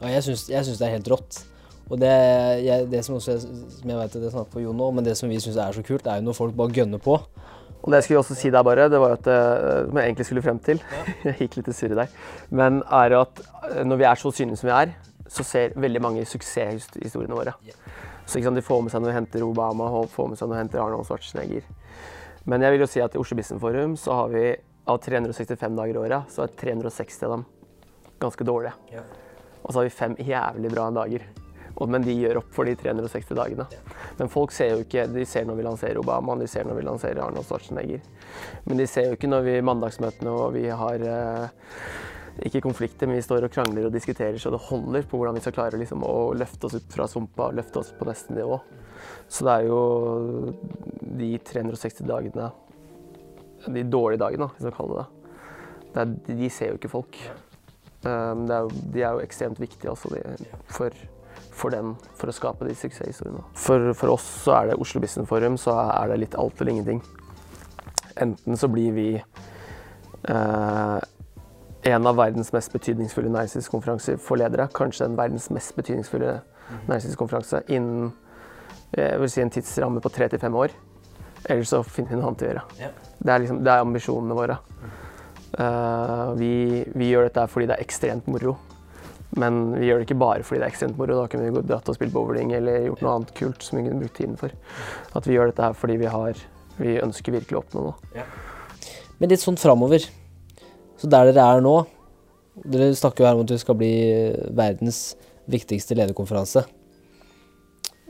Ja, 0.02 0.12
jeg 0.16 0.26
syns, 0.26 0.46
det 0.50 0.86
er 0.86 0.96
helt 0.96 1.10
rått. 1.10 1.44
Og 1.92 1.98
det, 2.00 2.12
jeg, 2.62 2.86
det 2.90 3.02
som 3.04 3.16
også 3.18 3.34
er, 3.34 3.40
som 3.42 3.90
jeg 3.90 3.98
vet 3.98 4.14
det 4.22 4.30
snakker 4.32 4.54
for 4.54 4.64
Jon 4.64 4.78
nå, 4.78 4.88
men 4.96 5.06
det 5.06 5.16
som 5.18 5.30
vi 5.30 5.40
syns 5.42 5.58
er 5.60 5.74
så 5.76 5.82
kult, 5.86 6.06
er 6.06 6.20
jo 6.20 6.28
når 6.28 6.38
folk 6.38 6.54
bare 6.58 6.74
gønner 6.76 7.02
på. 7.02 7.18
Og 7.82 7.90
det 7.90 7.98
jeg 7.98 8.06
skulle 8.06 8.22
også 8.22 8.36
si 8.38 8.50
der 8.54 8.62
bare, 8.62 8.88
det 8.90 9.00
var 9.02 9.16
at 9.16 9.26
eh, 9.26 9.86
som 9.88 9.98
jeg 9.98 10.10
egentlig 10.10 10.26
skulle 10.28 10.44
frem 10.44 10.58
til, 10.62 10.82
jeg 11.26 11.34
gikk 11.40 11.58
litt 11.58 11.70
i 11.72 11.74
surre 11.76 11.98
der, 11.98 12.12
men 12.54 12.82
er 12.86 13.16
at 13.18 13.42
eh, 13.72 13.82
når 13.86 13.98
vi 13.98 14.08
er 14.10 14.20
så 14.20 14.30
synlige 14.34 14.60
som 14.60 14.70
vi 14.70 14.76
er, 14.76 14.94
så 15.32 15.46
ser 15.46 15.74
veldig 15.80 16.02
mange 16.04 16.24
suksesshistoriene 16.28 17.34
våre. 17.34 17.54
Så 18.26 18.42
sant, 18.42 18.56
de 18.56 18.64
får 18.64 18.82
med 18.84 18.92
seg 18.92 19.02
når 19.02 19.10
de 19.10 19.16
henter 19.16 19.46
Obama, 19.46 19.88
og 19.98 20.10
får 20.12 20.30
med 20.30 20.38
seg 20.38 20.50
når 20.50 20.54
de 20.54 20.62
henter 20.62 20.82
Arnold 20.82 21.08
Schwarzenegger. 21.08 21.66
Men 22.46 22.62
jeg 22.62 22.74
vil 22.74 22.84
jo 22.84 22.90
si 22.90 23.02
at 23.02 23.14
i 23.14 23.20
Oslo 23.22 23.38
Business 23.38 23.62
Forum 23.62 23.96
så 23.98 24.18
har 24.18 24.30
vi 24.32 24.44
av 24.90 24.98
365 25.02 25.78
dager 25.78 25.98
i 25.98 26.02
året, 26.02 26.30
så 26.32 26.44
er 26.44 26.54
360 26.58 27.26
av 27.26 27.36
dem 27.36 27.46
ganske 28.22 28.46
dårlige. 28.46 29.02
Og 29.62 29.70
så 29.70 29.80
har 29.80 29.88
vi 29.88 29.94
fem 29.94 30.18
jævlig 30.18 30.70
bra 30.74 30.90
dager. 30.94 31.26
Men 31.80 32.04
de 32.04 32.14
gjør 32.14 32.42
opp 32.42 32.52
for 32.54 32.68
de 32.68 32.76
360 32.78 33.34
dagene. 33.38 33.66
Men 34.18 34.30
folk 34.30 34.52
ser 34.54 34.74
jo 34.74 34.82
ikke 34.84 35.06
De 35.10 35.24
ser 35.26 35.46
når 35.48 35.58
vi 35.58 35.66
lanserer 35.66 36.00
Obama, 36.00 36.36
de 36.38 36.48
ser 36.50 36.68
når 36.68 36.78
vi 36.78 36.86
lanserer 36.86 37.22
Arnold 37.24 37.48
Schwarzenegger. 37.48 38.02
Men 38.66 38.80
de 38.80 38.86
ser 38.90 39.08
jo 39.08 39.18
ikke 39.18 39.30
når 39.30 39.46
vi 39.48 39.58
mandagsmøtene 39.64 40.34
og 40.36 40.52
vi 40.56 40.66
har 40.68 41.06
eh, 41.06 41.72
ikke 42.46 42.62
konflikter, 42.64 43.08
men 43.08 43.18
vi 43.18 43.24
står 43.24 43.46
og 43.46 43.52
krangler 43.52 43.88
og 43.88 43.94
diskuterer 43.94 44.38
så 44.40 44.52
det 44.52 44.60
holder 44.68 45.08
på 45.08 45.18
hvordan 45.20 45.36
vi 45.36 45.42
skal 45.44 45.56
klare 45.56 45.80
liksom, 45.80 46.04
å 46.06 46.32
løfte 46.38 46.68
oss 46.68 46.78
ut 46.78 46.94
fra 46.94 47.08
sumpa 47.10 47.50
og 47.50 47.58
løfte 47.58 47.82
oss 47.82 47.92
på 47.98 48.08
neste 48.08 48.36
nivå. 48.36 48.60
Så 49.28 49.48
det 49.48 49.56
er 49.56 49.66
jo 49.68 49.80
de 51.18 51.32
360 51.42 52.06
dagene 52.06 52.52
De 53.66 53.82
dårlige 53.86 54.22
dagene, 54.22 54.48
hvis 54.54 54.68
man 54.68 54.76
kaller 54.76 55.02
det 55.02 55.08
det. 55.92 56.00
er, 56.00 56.36
de 56.38 56.50
ser 56.50 56.72
jo 56.72 56.78
ikke 56.80 56.92
folk. 56.92 57.18
Um, 58.02 58.46
det 58.48 58.56
er 58.56 58.70
de 58.94 59.02
er 59.02 59.16
jo 59.16 59.22
ekstremt 59.22 59.60
viktige 59.62 59.92
også, 59.92 60.10
de, 60.14 60.48
for, 60.66 60.94
for, 61.50 61.74
den, 61.74 61.94
for 62.18 62.30
å 62.30 62.34
skape 62.36 62.68
de 62.68 62.76
suksesshistoriene. 62.78 63.42
For, 63.58 63.92
for 63.98 64.14
oss 64.14 64.26
så 64.44 64.54
er 64.56 64.70
det 64.70 64.78
Oslo 64.82 65.02
Business 65.02 65.28
Forum, 65.28 65.58
så 65.60 65.74
er 65.84 66.12
det 66.12 66.20
litt 66.22 66.38
alt 66.38 66.60
eller 66.60 66.76
ingenting. 66.76 67.02
Enten 68.22 68.58
så 68.60 68.68
blir 68.68 68.92
vi 68.96 69.08
eh, 69.16 70.98
en 71.92 72.06
av 72.06 72.16
verdens 72.16 72.52
mest 72.54 72.72
betydningsfulle 72.72 73.32
næringslivskonferanser 73.32 74.20
for 74.22 74.40
ledere. 74.40 74.68
Kanskje 74.74 75.08
den 75.08 75.18
verdens 75.18 75.50
mest 75.50 75.74
betydningsfulle 75.78 76.40
næringslivskonferanse 76.88 77.64
innen 77.68 78.12
Jeg 78.92 79.20
vil 79.20 79.30
si 79.32 79.40
en 79.40 79.50
tidsramme 79.50 80.00
på 80.04 80.10
tre 80.12 80.26
til 80.28 80.38
fem 80.38 80.54
år. 80.54 80.72
Ellers 81.48 81.70
så 81.72 81.78
finner 81.82 82.12
vi 82.12 82.18
noe 82.20 82.28
annet 82.28 82.42
å 82.44 82.48
gjøre. 82.50 82.64
Ja. 82.76 82.90
Det, 83.18 83.30
er 83.32 83.40
liksom, 83.40 83.60
det 83.64 83.72
er 83.72 83.84
ambisjonene 83.86 84.36
våre. 84.36 84.58
Uh, 85.52 86.32
vi, 86.36 86.52
vi 86.92 87.08
gjør 87.08 87.30
dette 87.30 87.46
fordi 87.48 87.70
det 87.70 87.78
er 87.78 87.86
ekstremt 87.86 88.28
moro. 88.28 88.54
Men 89.40 89.60
vi 89.78 89.86
gjør 89.88 90.00
det 90.00 90.06
ikke 90.08 90.20
bare 90.20 90.44
fordi 90.44 90.60
det 90.60 90.66
er 90.66 90.74
ekstremt 90.74 90.98
moro. 91.00 91.22
Da 91.22 91.28
kunne 91.32 91.48
vi 91.48 91.64
dratt 91.68 91.88
og 91.88 91.96
spilt 91.96 92.12
bowling 92.12 92.52
eller 92.56 92.88
gjort 92.88 93.04
noe 93.04 93.14
annet 93.16 93.32
kult 93.38 93.64
som 93.64 93.78
vi 93.78 93.86
kunne 93.86 94.02
brukt 94.02 94.18
tiden 94.18 94.36
for. 94.40 94.52
At 95.16 95.28
vi 95.28 95.38
gjør 95.38 95.52
dette 95.52 95.64
her 95.64 95.78
fordi 95.78 95.96
vi, 96.02 96.10
har, 96.12 96.42
vi 96.76 96.98
ønsker 97.00 97.38
virkelig 97.38 97.58
å 97.58 97.62
oppnå 97.62 97.86
noe. 97.88 98.26
Men 99.18 99.32
litt 99.32 99.44
sånn 99.44 99.60
framover. 99.60 100.04
Så 101.00 101.10
der 101.10 101.30
dere 101.30 101.48
er 101.56 101.64
nå 101.64 101.82
Dere 102.52 102.90
snakker 102.92 103.24
jo 103.24 103.26
her 103.26 103.38
om 103.38 103.46
at 103.46 103.48
det 103.48 103.62
skal 103.62 103.78
bli 103.80 103.94
verdens 104.52 105.14
viktigste 105.48 105.96
lederkonferanse. 105.96 106.66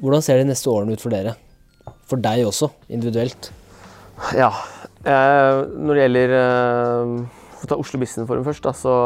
Hvordan 0.02 0.24
ser 0.26 0.40
de 0.40 0.48
neste 0.48 0.66
årene 0.66 0.96
ut 0.96 1.04
for 1.04 1.14
dere? 1.14 1.36
For 2.10 2.18
deg 2.18 2.42
også, 2.48 2.72
individuelt. 2.90 3.52
Ja. 4.34 4.50
Eh, 5.06 5.60
når 5.78 5.94
det 5.94 6.02
gjelder 6.02 6.34
eh, 6.38 7.14
For 7.54 7.66
å 7.66 7.70
ta 7.70 7.78
Oslo 7.84 8.02
Business 8.02 8.26
Forum 8.26 8.44
først, 8.46 8.66
da, 8.66 8.74
så, 8.74 8.96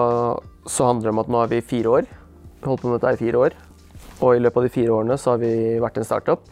så 0.66 0.90
handler 0.90 1.08
det 1.08 1.14
om 1.14 1.22
at 1.22 1.32
nå 1.32 1.42
er 1.42 1.52
vi 1.54 1.62
fire 1.64 1.92
år. 2.00 2.10
Holdt 2.66 2.82
på 2.82 2.90
med 2.90 3.00
dette 3.00 3.16
i 3.16 3.22
fire 3.24 3.42
år. 3.46 3.56
Og 4.24 4.36
i 4.36 4.42
løpet 4.42 4.60
av 4.60 4.66
de 4.66 4.74
fire 4.74 4.94
årene 4.96 5.18
så 5.20 5.34
har 5.34 5.42
vi 5.42 5.52
vært 5.82 6.00
en 6.00 6.08
startup 6.08 6.46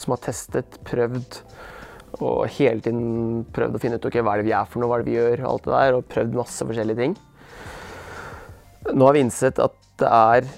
som 0.00 0.14
har 0.14 0.22
testet, 0.24 0.78
prøvd 0.88 1.40
og 2.18 2.48
hele 2.56 2.82
tiden 2.82 3.44
prøvd 3.54 3.76
å 3.76 3.80
finne 3.80 4.00
ut 4.00 4.06
okay, 4.08 4.22
hva 4.24 4.34
er 4.34 4.42
det 4.42 4.48
vi 4.48 4.56
er 4.56 4.66
for 4.68 4.82
noe, 4.82 4.90
hva 4.90 4.98
er 4.98 5.04
det 5.04 5.12
vi 5.12 5.18
gjør, 5.18 5.44
alt 5.46 5.66
det 5.66 5.74
der, 5.76 5.98
og 5.98 6.08
prøvd 6.10 6.34
masse 6.40 6.66
forskjellige 6.66 6.98
ting. 6.98 7.14
Nå 8.90 9.06
har 9.06 9.16
vi 9.16 9.22
innsett 9.22 9.60
at 9.62 9.76
det 10.00 10.10
er, 10.10 10.48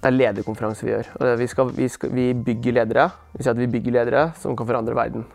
det 0.00 0.08
er 0.08 0.16
lederkonferanse 0.16 0.86
vi 0.86 0.94
gjør. 0.94 1.10
Vi, 1.40 1.48
skal, 1.50 1.74
vi, 1.76 1.88
skal, 1.90 2.14
vi 2.14 2.28
bygger 2.46 2.78
ledere. 2.78 3.08
Vi 3.34 3.42
sier 3.42 3.52
at 3.52 3.60
vi 3.60 3.70
bygger 3.74 3.98
ledere 3.98 4.24
som 4.40 4.56
kan 4.56 4.70
forandre 4.70 4.96
verden. 4.96 5.26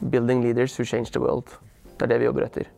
Building 0.00 0.44
leaders 0.46 0.78
who 0.78 0.86
change 0.86 1.12
the 1.12 1.22
world. 1.22 1.50
Det 1.98 2.06
er 2.06 2.14
det 2.14 2.22
vi 2.22 2.30
jobber 2.30 2.46
etter. 2.46 2.70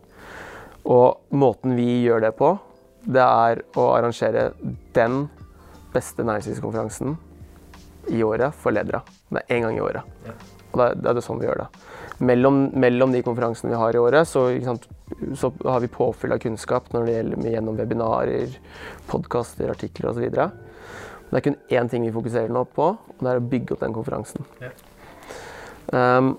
Og 0.91 1.37
måten 1.39 1.77
vi 1.79 2.03
gjør 2.03 2.25
det 2.25 2.35
på, 2.41 2.57
det 3.05 3.23
er 3.23 3.63
å 3.79 3.89
arrangere 3.97 4.51
den 4.97 5.27
beste 5.93 6.25
næringslivskonferansen 6.25 7.17
i 8.13 8.23
året 8.27 8.55
for 8.59 8.75
ledere. 8.75 9.03
Det 9.31 9.43
er 9.43 9.57
én 9.57 9.67
gang 9.67 9.79
i 9.79 9.85
året. 9.85 10.19
Ja. 10.27 10.35
Og 10.73 10.81
det 10.81 10.87
er, 10.87 11.01
det 11.01 11.11
er 11.11 11.19
det 11.19 11.25
sånn 11.27 11.41
vi 11.41 11.49
gjør 11.49 11.65
det. 11.65 11.69
Mellom, 12.23 12.59
mellom 12.79 13.13
de 13.15 13.23
konferansene 13.27 13.73
vi 13.73 13.81
har 13.81 13.97
i 13.97 14.01
året, 14.01 14.29
så, 14.29 14.45
sant, 14.65 14.87
så 15.39 15.51
har 15.65 15.83
vi 15.83 15.91
påfyll 15.93 16.35
av 16.37 16.43
kunnskap 16.43 16.93
når 16.95 17.09
det 17.09 17.17
gjelder 17.17 17.51
gjennom 17.57 17.81
webinarer, 17.81 18.55
podkaster, 19.11 19.73
artikler 19.73 20.13
osv. 20.13 20.29
Det 20.31 21.41
er 21.41 21.45
kun 21.45 21.59
én 21.73 21.91
ting 21.91 22.07
vi 22.07 22.15
fokuserer 22.15 22.53
nå 22.53 22.65
på, 22.77 22.93
og 22.95 23.23
det 23.25 23.33
er 23.33 23.41
å 23.41 23.51
bygge 23.53 23.75
opp 23.75 23.85
den 23.85 23.97
konferansen. 23.97 24.49
Ja. 24.63 24.73
Um, 25.93 26.35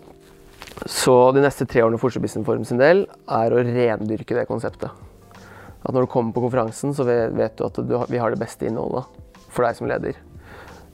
så 0.90 1.16
de 1.36 1.44
neste 1.44 1.68
tre 1.70 1.84
årene 1.84 2.00
for 2.02 2.10
Oslo 2.10 2.24
Business 2.24 2.48
Forum 2.48 2.64
sin 2.66 2.80
del 2.82 3.04
er 3.30 3.54
å 3.54 3.62
rendyrke 3.62 4.38
det 4.38 4.48
konseptet. 4.50 4.90
At 5.84 5.92
når 5.92 6.06
du 6.06 6.12
kommer 6.12 6.34
på 6.36 6.44
konferansen, 6.46 6.94
så 6.96 7.06
vet, 7.08 7.58
du 7.58 7.66
at 7.66 7.80
du, 7.80 7.98
vi 8.10 8.22
har 8.22 8.32
det 8.32 8.40
beste 8.42 8.68
innholdet 8.68 9.04
for 9.52 9.66
deg 9.68 9.78
som 9.78 9.90
leder. 9.90 10.20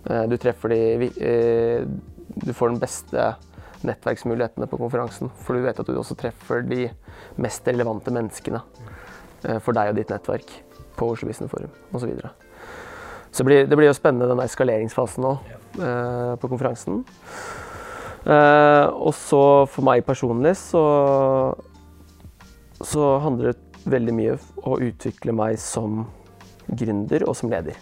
Eh, 0.10 0.26
Du 0.32 0.38
treffer 0.38 0.74
de 0.74 1.12
eh, 1.22 1.86
Du 2.40 2.54
får 2.54 2.74
den 2.74 2.82
beste 2.82 3.34
nettverksmulighetene 3.86 4.68
på 4.68 4.80
konferansen. 4.82 5.32
For 5.40 5.56
du 5.56 5.64
vet 5.64 5.80
at 5.80 5.88
du 5.88 5.98
også 5.98 6.18
treffer 6.20 6.66
de 6.68 6.90
mest 7.40 7.68
relevante 7.68 8.12
menneskene 8.12 8.62
eh, 9.46 9.60
for 9.64 9.78
deg 9.78 9.94
og 9.94 10.02
ditt 10.02 10.12
nettverk 10.12 10.52
på 11.00 11.14
Oslo 11.14 11.30
Business 11.30 11.52
Forum 11.52 11.72
osv. 11.96 12.12
Så, 13.32 13.44
det 13.44 13.46
blir, 13.48 13.66
det 13.70 13.78
blir 13.78 13.88
jo 13.88 13.96
spennende 13.96 14.28
den 14.28 14.42
eskaleringsfasen 14.44 15.24
nå 15.24 15.38
på 16.42 16.50
konferansen. 16.50 17.04
Eh, 18.26 18.86
og 19.00 19.14
så 19.16 19.42
for 19.72 19.86
meg 19.88 20.04
personlig 20.04 20.56
så, 20.60 20.82
så 22.84 23.14
handler 23.24 23.54
det 23.54 23.69
veldig 23.86 24.16
mye 24.16 24.38
å 24.68 24.80
utvikle 24.84 25.36
meg 25.36 25.60
som 25.62 26.06
gründer 26.68 27.26
og 27.28 27.36
som 27.38 27.52
leder. 27.52 27.78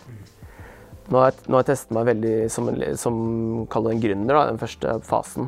Nå 1.07 1.21
har 1.21 1.31
jeg, 1.31 1.45
nå 1.47 1.55
har 1.55 1.63
jeg 1.63 1.69
testet 1.71 1.93
meg 1.95 2.09
veldig 2.09 2.33
som, 2.51 2.67
en, 2.67 2.81
som 2.99 3.21
en 3.63 4.01
gründer, 4.03 4.35
da, 4.35 4.47
den 4.49 4.59
første 4.59 4.97
fasen. 5.07 5.47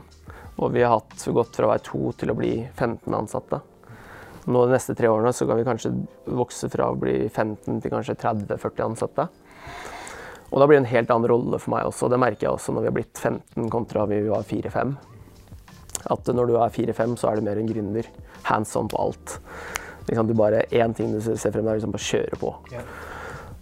Og 0.60 0.72
vi 0.76 0.84
har 0.84 0.96
hatt 0.98 1.26
gått 1.36 1.56
fra 1.56 1.68
å 1.68 1.74
være 1.74 1.86
to 1.88 2.14
til 2.20 2.32
å 2.32 2.38
bli 2.38 2.54
15 2.76 3.16
ansatte. 3.16 3.60
Nå 4.50 4.64
De 4.66 4.74
neste 4.74 4.96
tre 4.96 5.10
årene 5.12 5.34
så 5.36 5.46
kan 5.48 5.60
vi 5.60 5.68
kanskje 5.68 5.92
vokse 6.26 6.70
fra 6.72 6.90
å 6.90 6.98
bli 7.00 7.28
15 7.28 7.82
til 7.84 7.92
kanskje 7.92 8.16
30-40 8.24 8.86
ansatte. 8.88 9.28
Og 10.50 10.58
da 10.58 10.66
blir 10.66 10.80
det 10.80 10.86
en 10.86 10.94
helt 10.94 11.12
annen 11.14 11.30
rolle 11.30 11.60
for 11.62 11.76
meg 11.76 11.90
også. 11.92 12.10
Det 12.10 12.20
merker 12.22 12.48
jeg 12.48 12.56
også 12.56 12.74
når 12.74 12.86
vi 12.86 12.90
har 12.90 12.98
blitt 12.98 13.20
15 13.22 13.70
kontra 13.70 14.08
vi 14.10 14.24
var 14.26 14.48
4-5. 14.48 14.96
At 16.10 16.32
når 16.34 16.50
du 16.50 16.56
er 16.58 16.74
4-5, 16.74 17.18
så 17.20 17.30
er 17.30 17.38
du 17.38 17.46
mer 17.46 17.60
en 17.60 17.70
gründer. 17.70 18.08
Hands 18.48 18.76
on 18.80 18.90
på 18.90 19.04
alt. 19.04 19.36
Liksom, 20.10 20.28
du 20.28 20.34
bare 20.34 20.66
Én 20.74 20.94
ting 20.98 21.14
du 21.14 21.22
ser 21.22 21.52
frem 21.54 21.64
til, 21.64 21.70
er 21.70 21.80
liksom 21.80 21.94
bare 21.94 22.08
kjøre 22.08 22.40
på. 22.42 22.54
Ja. 22.74 22.84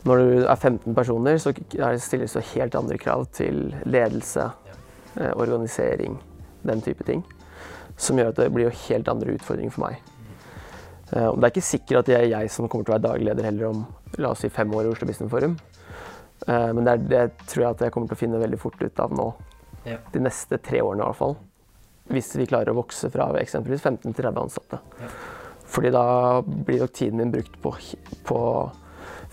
Når 0.08 0.22
du 0.22 0.46
er 0.46 0.56
15 0.56 0.96
personer, 0.96 1.38
så 1.42 1.52
det 1.52 2.02
stilles 2.02 2.36
det 2.38 2.46
helt 2.54 2.76
andre 2.80 2.98
krav 3.02 3.26
til 3.36 3.74
ledelse, 3.86 4.46
eh, 5.18 5.34
organisering, 5.36 6.20
den 6.64 6.82
type 6.82 7.04
ting. 7.04 7.26
Som 7.98 8.18
gjør 8.18 8.32
at 8.32 8.40
det 8.40 8.54
blir 8.54 8.72
helt 8.88 9.10
andre 9.12 9.36
utfordringer 9.36 9.74
for 9.74 9.88
meg. 9.90 10.00
Eh, 11.12 11.34
det 11.34 11.44
er 11.44 11.52
ikke 11.52 11.66
sikkert 11.66 12.00
at 12.00 12.12
det 12.12 12.16
er 12.16 12.30
jeg 12.30 12.52
som 12.52 12.70
kommer 12.70 12.86
til 12.86 12.94
å 12.94 12.98
være 12.98 13.08
daglig 13.10 13.28
leder 13.30 13.50
heller 13.50 13.72
om 13.72 13.86
la 14.18 14.32
oss 14.32 14.46
si 14.46 14.50
fem 14.50 14.72
år 14.72 14.88
i 14.88 14.94
Oslo 14.94 15.08
Business 15.08 15.32
Forum. 15.32 15.58
Eh, 16.48 16.72
men 16.74 16.86
det, 16.86 16.94
er, 16.94 17.04
det 17.12 17.48
tror 17.48 17.64
jeg 17.64 17.76
at 17.76 17.86
jeg 17.88 17.96
kommer 17.96 18.08
til 18.08 18.18
å 18.18 18.24
finne 18.24 18.42
veldig 18.42 18.60
fort 18.62 18.82
ut 18.82 19.04
av 19.04 19.16
nå. 19.16 19.28
Ja. 19.88 20.00
De 20.14 20.24
neste 20.24 20.60
tre 20.64 20.82
årene 20.84 21.04
i 21.04 21.10
hvert 21.10 21.20
fall. 21.20 21.36
Hvis 22.08 22.32
vi 22.40 22.48
klarer 22.48 22.72
å 22.72 22.80
vokse 22.80 23.10
fra 23.12 23.34
eksempelvis 23.42 23.84
15 23.84 24.14
til 24.14 24.24
30 24.24 24.46
ansatte. 24.46 24.80
Ja. 25.02 25.12
Fordi 25.68 25.92
da 25.92 26.04
blir 26.44 26.80
nok 26.84 26.94
tiden 26.96 27.20
min 27.22 27.32
brukt 27.34 27.58
på, 27.64 27.74
på 28.28 28.42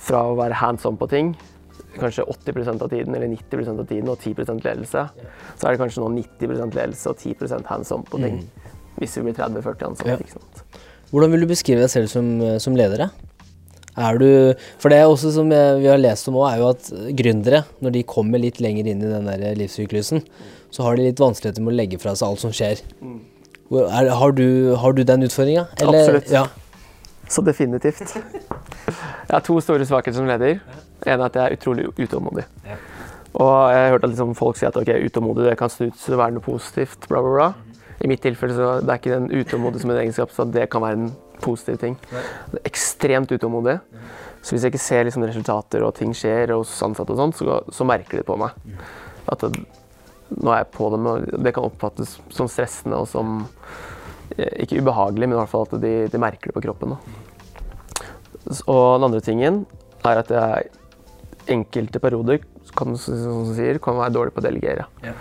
fra 0.04 0.22
å 0.28 0.36
være 0.38 0.56
hands 0.60 0.84
on 0.88 0.96
på 1.00 1.06
ting, 1.10 1.34
kanskje 1.94 2.24
80% 2.26 2.82
av 2.82 2.90
tiden 2.90 3.14
eller 3.14 3.30
90% 3.30 3.80
av 3.80 3.86
tiden 3.86 4.10
og 4.10 4.18
10% 4.18 4.64
ledelse, 4.66 5.04
så 5.54 5.66
er 5.68 5.74
det 5.76 5.80
kanskje 5.80 6.02
nå 6.02 6.08
90% 6.18 6.74
ledelse 6.74 7.12
og 7.12 7.20
10 7.22 7.68
hands 7.70 7.92
on 7.94 8.02
på 8.08 8.18
ting. 8.22 8.40
Hvis 8.98 9.14
vi 9.18 9.28
blir 9.28 9.36
30-40 9.38 9.86
ansatte. 9.88 10.16
Ja. 10.18 10.90
Hvordan 11.10 11.32
vil 11.34 11.44
du 11.46 11.50
beskrive 11.50 11.82
deg 11.84 11.90
selv 11.92 12.10
som, 12.10 12.28
som 12.62 12.76
leder? 12.78 13.08
Er 13.94 14.18
du, 14.18 14.26
for 14.82 14.90
det 14.90 15.04
også 15.06 15.30
som 15.36 15.50
vi 15.50 15.86
har 15.86 16.00
lest 16.00 16.26
om 16.30 16.40
også, 16.40 16.50
er 16.50 16.58
jo 16.62 16.70
at 16.72 17.14
gründere, 17.18 17.62
når 17.82 17.94
de 17.94 18.02
kommer 18.10 18.42
litt 18.42 18.58
lenger 18.62 18.90
inn 18.90 19.02
i 19.02 19.10
den 19.12 19.30
der 19.30 19.54
livssyklusen, 19.58 20.24
så 20.74 20.82
har 20.82 20.98
de 20.98 21.06
litt 21.06 21.22
vanskeligheter 21.22 21.62
med 21.62 21.76
å 21.76 21.78
legge 21.78 22.00
fra 22.02 22.16
seg 22.18 22.26
alt 22.26 22.42
som 22.42 22.54
skjer. 22.54 22.82
Hvor- 22.98 23.22
Er, 23.73 24.11
har, 24.11 24.30
du, 24.37 24.75
har 24.76 24.92
du 24.92 25.02
den 25.02 25.23
utfordringa? 25.25 25.66
Absolutt. 25.80 26.30
Ja. 26.30 26.44
Så 27.28 27.42
definitivt. 27.42 28.16
Jeg 28.16 29.30
har 29.30 29.40
to 29.40 29.56
store 29.61 29.87
svakheter 29.88 30.18
som 30.18 30.28
leder. 30.28 30.61
En 31.06 31.21
er 31.21 31.25
at 31.25 31.37
jeg 31.37 31.44
er 31.44 31.56
utrolig 31.56 31.87
utålmodig. 31.99 32.44
Og 33.35 33.73
jeg 33.73 33.80
har 33.80 33.94
hørt 33.97 34.04
at 34.04 34.12
liksom 34.12 34.35
folk 34.38 34.59
sier 34.61 34.71
at 34.71 34.76
ok, 34.78 34.92
utålmodig 35.09 35.49
det 35.49 35.56
kan 35.59 35.73
snu 35.73 35.88
ut 35.88 35.97
til 35.99 36.14
å 36.14 36.21
være 36.21 36.37
noe 36.37 36.44
positivt. 36.44 37.09
bla 37.09 37.23
bla 37.25 37.33
bla. 37.35 37.49
I 38.04 38.11
mitt 38.11 38.23
tilfelle 38.23 38.54
så 38.54 38.68
det 38.83 38.92
er 38.92 39.00
ikke 39.00 39.14
den 39.14 39.30
utålmodig 39.33 39.80
som 39.83 39.90
en 39.90 40.00
egenskap, 40.02 40.33
så 40.35 40.44
det 40.44 40.68
kan 40.71 40.83
være 40.85 40.99
en 40.99 41.09
positiv 41.42 41.78
ting. 41.80 41.97
Det 42.11 42.61
er 42.61 42.68
ekstremt 42.68 43.33
utålmodig. 43.33 43.78
Så 44.44 44.54
hvis 44.54 44.66
jeg 44.66 44.75
ikke 44.75 44.85
ser 44.85 45.06
liksom 45.09 45.25
resultater 45.25 45.87
og 45.87 45.94
ting 45.97 46.12
skjer 46.14 46.52
hos 46.52 46.76
ansatte 46.85 47.14
og 47.14 47.23
sånt, 47.23 47.40
så, 47.40 47.62
så 47.73 47.87
merker 47.88 48.21
de 48.21 48.26
på 48.28 48.37
meg. 48.38 48.52
At 49.33 49.40
det, 49.40 49.64
nå 50.31 50.52
er 50.52 50.62
jeg 50.62 50.71
på 50.75 50.88
dem, 50.95 51.07
og 51.11 51.26
det 51.45 51.52
kan 51.54 51.66
oppfattes 51.69 52.16
som 52.33 52.49
stressende 52.50 53.00
og 53.02 53.09
som 53.11 53.43
eh, 54.37 54.64
ikke 54.64 54.81
ubehagelig, 54.81 55.28
men 55.28 55.37
i 55.37 55.40
hvert 55.43 55.52
fall 55.52 55.66
at 55.69 55.76
de, 55.83 55.93
de 56.11 56.23
merker 56.23 56.50
det 56.50 56.57
på 56.57 56.64
kroppen. 56.64 56.95
Da. 56.95 56.99
Og 58.69 58.99
den 58.99 59.09
andre 59.09 59.23
tingen 59.25 59.62
er 60.04 60.21
at 60.21 60.33
jeg 60.33 60.71
enkelte 61.54 62.00
perioder 62.00 62.40
kan, 62.76 62.97
som 62.99 63.45
du 63.49 63.52
sier, 63.57 63.78
kan 63.83 63.99
være 64.00 64.14
dårlig 64.16 64.35
på 64.35 64.40
å 64.43 64.47
delegere. 64.47 64.87
Yeah. 65.04 65.16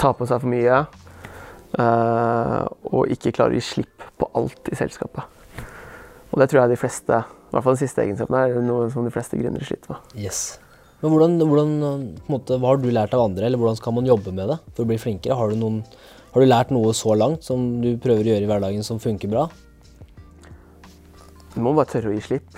Ta 0.00 0.12
på 0.16 0.28
seg 0.28 0.42
for 0.42 0.52
mye. 0.52 0.84
eh, 1.78 2.60
og 2.92 3.10
ikke 3.10 3.32
klare 3.34 3.54
å 3.54 3.58
gi 3.58 3.64
slipp 3.64 4.04
på 4.20 4.28
alt 4.38 4.68
i 4.70 4.76
selskapet. 4.78 5.24
Og 6.30 6.40
det 6.40 6.50
tror 6.50 6.64
jeg 6.64 6.74
de 6.74 6.78
fleste, 6.78 7.20
i 7.24 7.54
hvert 7.54 7.64
fall 7.64 7.76
den 7.76 7.82
siste 7.82 8.02
egenskapen, 8.02 8.36
er 8.38 8.62
noe 8.62 8.88
som 8.92 9.06
de 9.06 9.12
fleste 9.14 9.38
gründere 9.38 9.66
sliter 9.66 9.94
med. 9.94 10.14
Yes. 10.18 10.58
Men 11.04 11.12
hvordan, 11.12 11.34
hvordan, 11.36 11.72
måte, 12.32 12.56
Hva 12.56 12.70
har 12.70 12.78
du 12.80 12.88
lært 12.88 13.12
av 13.12 13.26
andre, 13.26 13.44
eller 13.44 13.60
hvordan 13.60 13.76
skal 13.76 13.92
man 13.92 14.06
jobbe 14.08 14.32
med 14.32 14.48
det 14.48 14.56
for 14.72 14.86
å 14.86 14.88
bli 14.88 14.96
flinkere? 14.96 15.36
Har 15.36 15.52
du, 15.52 15.58
noen, 15.60 15.82
har 16.32 16.40
du 16.40 16.48
lært 16.48 16.72
noe 16.72 16.94
så 16.96 17.12
langt 17.12 17.44
som 17.44 17.66
du 17.82 17.90
prøver 18.00 18.24
å 18.24 18.32
gjøre 18.32 18.46
i 18.46 18.48
hverdagen 18.48 18.86
som 18.86 19.02
funker 19.02 19.28
bra? 19.28 19.42
Du 21.52 21.60
må 21.60 21.74
bare 21.76 21.92
tørre 21.92 22.08
å 22.08 22.14
gi 22.16 22.24
slipp. 22.24 22.56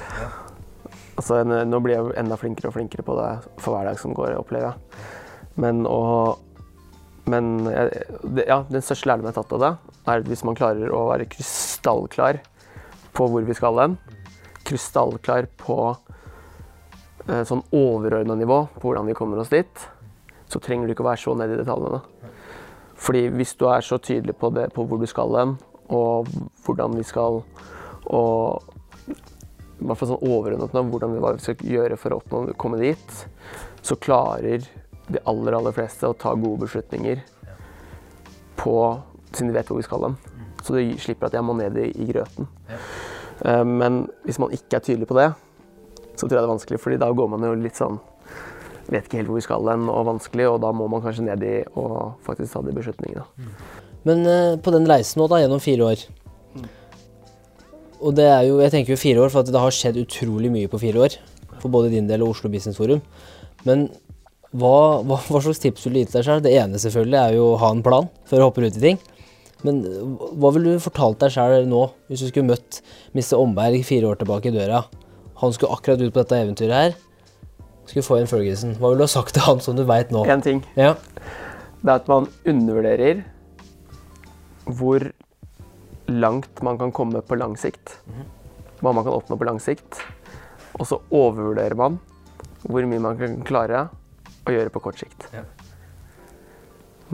Altså, 1.18 1.40
nå 1.42 1.82
blir 1.82 1.96
jeg 1.96 2.14
enda 2.22 2.38
flinkere 2.38 2.70
og 2.70 2.76
flinkere 2.76 3.02
på 3.02 3.18
det 3.18 3.28
for 3.64 3.74
hver 3.74 3.90
dag 3.90 3.98
som 3.98 4.14
går, 4.14 4.36
opplever 4.38 4.70
jeg. 4.70 5.04
Men 5.58 5.82
å 5.90 6.02
Men 7.26 7.66
ja, 7.66 8.60
den 8.70 8.84
største 8.86 9.08
lærdommen 9.10 9.32
jeg 9.32 9.34
har 9.34 9.42
tatt 9.42 9.54
av 9.56 9.62
det, 9.64 9.70
er 10.06 10.20
at 10.20 10.28
hvis 10.30 10.44
man 10.46 10.54
klarer 10.54 10.92
å 10.94 11.08
være 11.08 11.26
krystallklar 11.26 12.38
på 13.18 13.26
hvor 13.26 13.42
vi 13.42 13.56
skal 13.58 13.80
hen, 13.82 13.96
krystallklar 14.62 15.48
på 15.58 15.96
sånn 17.26 17.64
overordna 17.74 18.36
nivå 18.38 18.60
på 18.76 18.88
hvordan 18.88 19.08
vi 19.10 19.16
kommer 19.18 19.40
oss 19.42 19.50
dit, 19.50 19.86
så 20.46 20.60
trenger 20.62 20.86
du 20.86 20.94
ikke 20.94 21.02
å 21.02 21.08
være 21.10 21.22
så 21.24 21.34
nede 21.34 21.56
i 21.56 21.60
detaljene. 21.60 22.00
Fordi 22.96 23.26
hvis 23.34 23.54
du 23.58 23.66
er 23.68 23.84
så 23.84 23.98
tydelig 23.98 24.36
på, 24.38 24.50
det, 24.54 24.70
på 24.74 24.86
hvor 24.86 25.00
du 25.00 25.06
skal 25.10 25.34
hen, 25.36 25.56
og 25.92 26.30
hvordan 26.66 26.96
vi 26.98 27.04
skal 27.06 27.42
Og 28.06 28.62
i 29.76 29.84
hvert 29.86 29.98
fall 29.98 30.08
sånn 30.12 30.22
overordnet 30.24 30.72
nå, 30.72 30.82
hvordan 30.88 31.14
vi 31.16 31.32
skal 31.42 31.64
gjøre 31.66 31.96
for 32.00 32.14
å 32.14 32.20
oppnå, 32.20 32.54
komme 32.56 32.78
dit, 32.80 33.16
så 33.82 33.96
klarer 33.98 34.64
de 35.10 35.20
aller, 35.26 35.56
aller 35.58 35.74
fleste 35.74 36.08
å 36.08 36.16
ta 36.16 36.32
gode 36.34 36.64
beslutninger 36.64 37.20
på 38.56 38.76
siden 39.32 39.50
de 39.50 39.56
vet 39.58 39.68
hvor 39.68 39.80
vi 39.82 39.86
skal 39.86 40.06
hen. 40.06 40.16
Så 40.62 40.78
de 40.78 40.96
slipper 41.02 41.28
at 41.28 41.36
jeg 41.36 41.44
må 41.44 41.54
ned 41.58 41.76
i, 41.82 41.90
i 41.92 42.06
grøten. 42.08 42.48
Eh, 43.44 43.64
Men 43.66 44.06
hvis 44.24 44.40
man 44.42 44.54
ikke 44.54 44.78
er 44.78 44.86
tydelig 44.86 45.10
på 45.10 45.18
det, 45.18 45.28
så 46.16 46.26
tror 46.26 46.36
jeg 46.36 46.42
det 46.42 46.46
er 46.46 46.54
vanskelig, 46.54 46.82
fordi 46.82 47.00
da 47.00 47.10
går 47.12 47.32
man 47.32 47.44
jo 47.46 47.56
litt 47.60 47.78
sånn 47.78 47.98
Vet 48.86 49.08
ikke 49.08 49.18
helt 49.18 49.30
hvor 49.32 49.40
vi 49.40 49.42
skal 49.42 49.66
hen, 49.66 49.88
og 49.90 50.04
vanskelig, 50.06 50.44
og 50.46 50.60
da 50.62 50.68
må 50.70 50.86
man 50.86 51.02
kanskje 51.02 51.24
ned 51.26 51.42
i 51.42 51.54
og 51.74 52.20
faktisk 52.22 52.52
ta 52.52 52.60
de 52.62 52.74
beslutningene. 52.76 53.24
Men 54.06 54.20
eh, 54.30 54.58
på 54.62 54.70
den 54.70 54.86
reisen 54.86 55.18
nå, 55.18 55.26
da, 55.26 55.40
gjennom 55.42 55.62
fire 55.62 55.88
år 55.90 56.04
Og 57.98 58.14
det 58.14 58.28
er 58.30 58.44
jo, 58.46 58.60
jeg 58.62 58.70
tenker 58.70 58.94
jo 58.94 59.00
fire 59.00 59.24
år, 59.24 59.32
for 59.34 59.42
det 59.42 59.58
har 59.58 59.74
skjedd 59.74 59.98
utrolig 60.04 60.52
mye 60.54 60.70
på 60.70 60.78
fire 60.78 61.02
år. 61.02 61.16
For 61.58 61.72
både 61.72 61.90
din 61.96 62.06
del 62.06 62.22
og 62.22 62.36
Oslo 62.36 62.50
Business 62.52 62.78
Forum. 62.78 63.00
Men 63.66 63.88
hva, 64.54 65.02
hva, 65.02 65.18
hva 65.18 65.40
slags 65.42 65.58
tips 65.64 65.88
vil 65.88 65.96
du 65.96 66.00
gi 66.02 66.06
til 66.10 66.20
deg 66.20 66.28
selv? 66.28 66.44
Det 66.44 66.54
ene 66.54 66.78
selvfølgelig 66.78 67.18
er 67.18 67.34
jo 67.40 67.48
å 67.50 67.58
ha 67.64 67.72
en 67.74 67.82
plan 67.82 68.06
før 68.28 68.38
du 68.38 68.46
hopper 68.46 68.68
ut 68.68 68.78
i 68.78 68.84
ting. 68.84 69.02
Men 69.66 69.82
eh, 69.88 70.28
hva 70.38 70.52
ville 70.54 70.76
du 70.76 70.84
fortalt 70.84 71.18
deg 71.24 71.34
selv 71.34 71.66
nå, 71.72 71.82
hvis 72.06 72.22
du 72.22 72.30
skulle 72.30 72.52
møtt 72.52 72.80
Mr. 73.16 73.34
Omberg 73.40 73.82
fire 73.88 74.12
år 74.12 74.22
tilbake 74.22 74.52
i 74.52 74.54
døra? 74.54 74.84
Han 75.40 75.52
skulle 75.52 75.72
akkurat 75.76 76.00
ut 76.00 76.12
på 76.14 76.22
dette 76.22 76.38
eventyret 76.40 76.76
her. 76.76 76.96
Skulle 77.86 78.06
få 78.06 78.18
inn 78.20 78.30
Ferguson. 78.30 78.74
Hva 78.80 78.90
ville 78.90 79.04
du 79.04 79.06
ha 79.06 79.12
sagt 79.12 79.34
til 79.36 79.44
han 79.46 79.60
som 79.62 79.76
du 79.78 79.84
veit 79.86 80.10
nå? 80.14 80.24
En 80.30 80.42
ting. 80.42 80.62
Ja. 80.78 80.94
Det 81.82 81.92
er 81.92 82.00
at 82.00 82.08
man 82.10 82.28
undervurderer 82.48 83.22
hvor 84.66 85.04
langt 86.10 86.62
man 86.66 86.78
kan 86.80 86.92
komme 86.94 87.22
på 87.22 87.38
lang 87.38 87.54
sikt. 87.60 87.98
Hva 88.80 88.92
man 88.92 89.06
kan 89.06 89.14
oppnå 89.14 89.38
på 89.38 89.46
lang 89.46 89.60
sikt. 89.62 90.00
Og 90.80 90.88
så 90.88 90.98
overvurderer 91.14 91.76
man 91.78 92.00
hvor 92.66 92.88
mye 92.88 93.02
man 93.02 93.20
kan 93.20 93.38
klare 93.46 93.86
å 94.46 94.54
gjøre 94.54 94.72
på 94.74 94.82
kort 94.82 94.98
sikt. 94.98 95.28
Ja. 95.34 95.44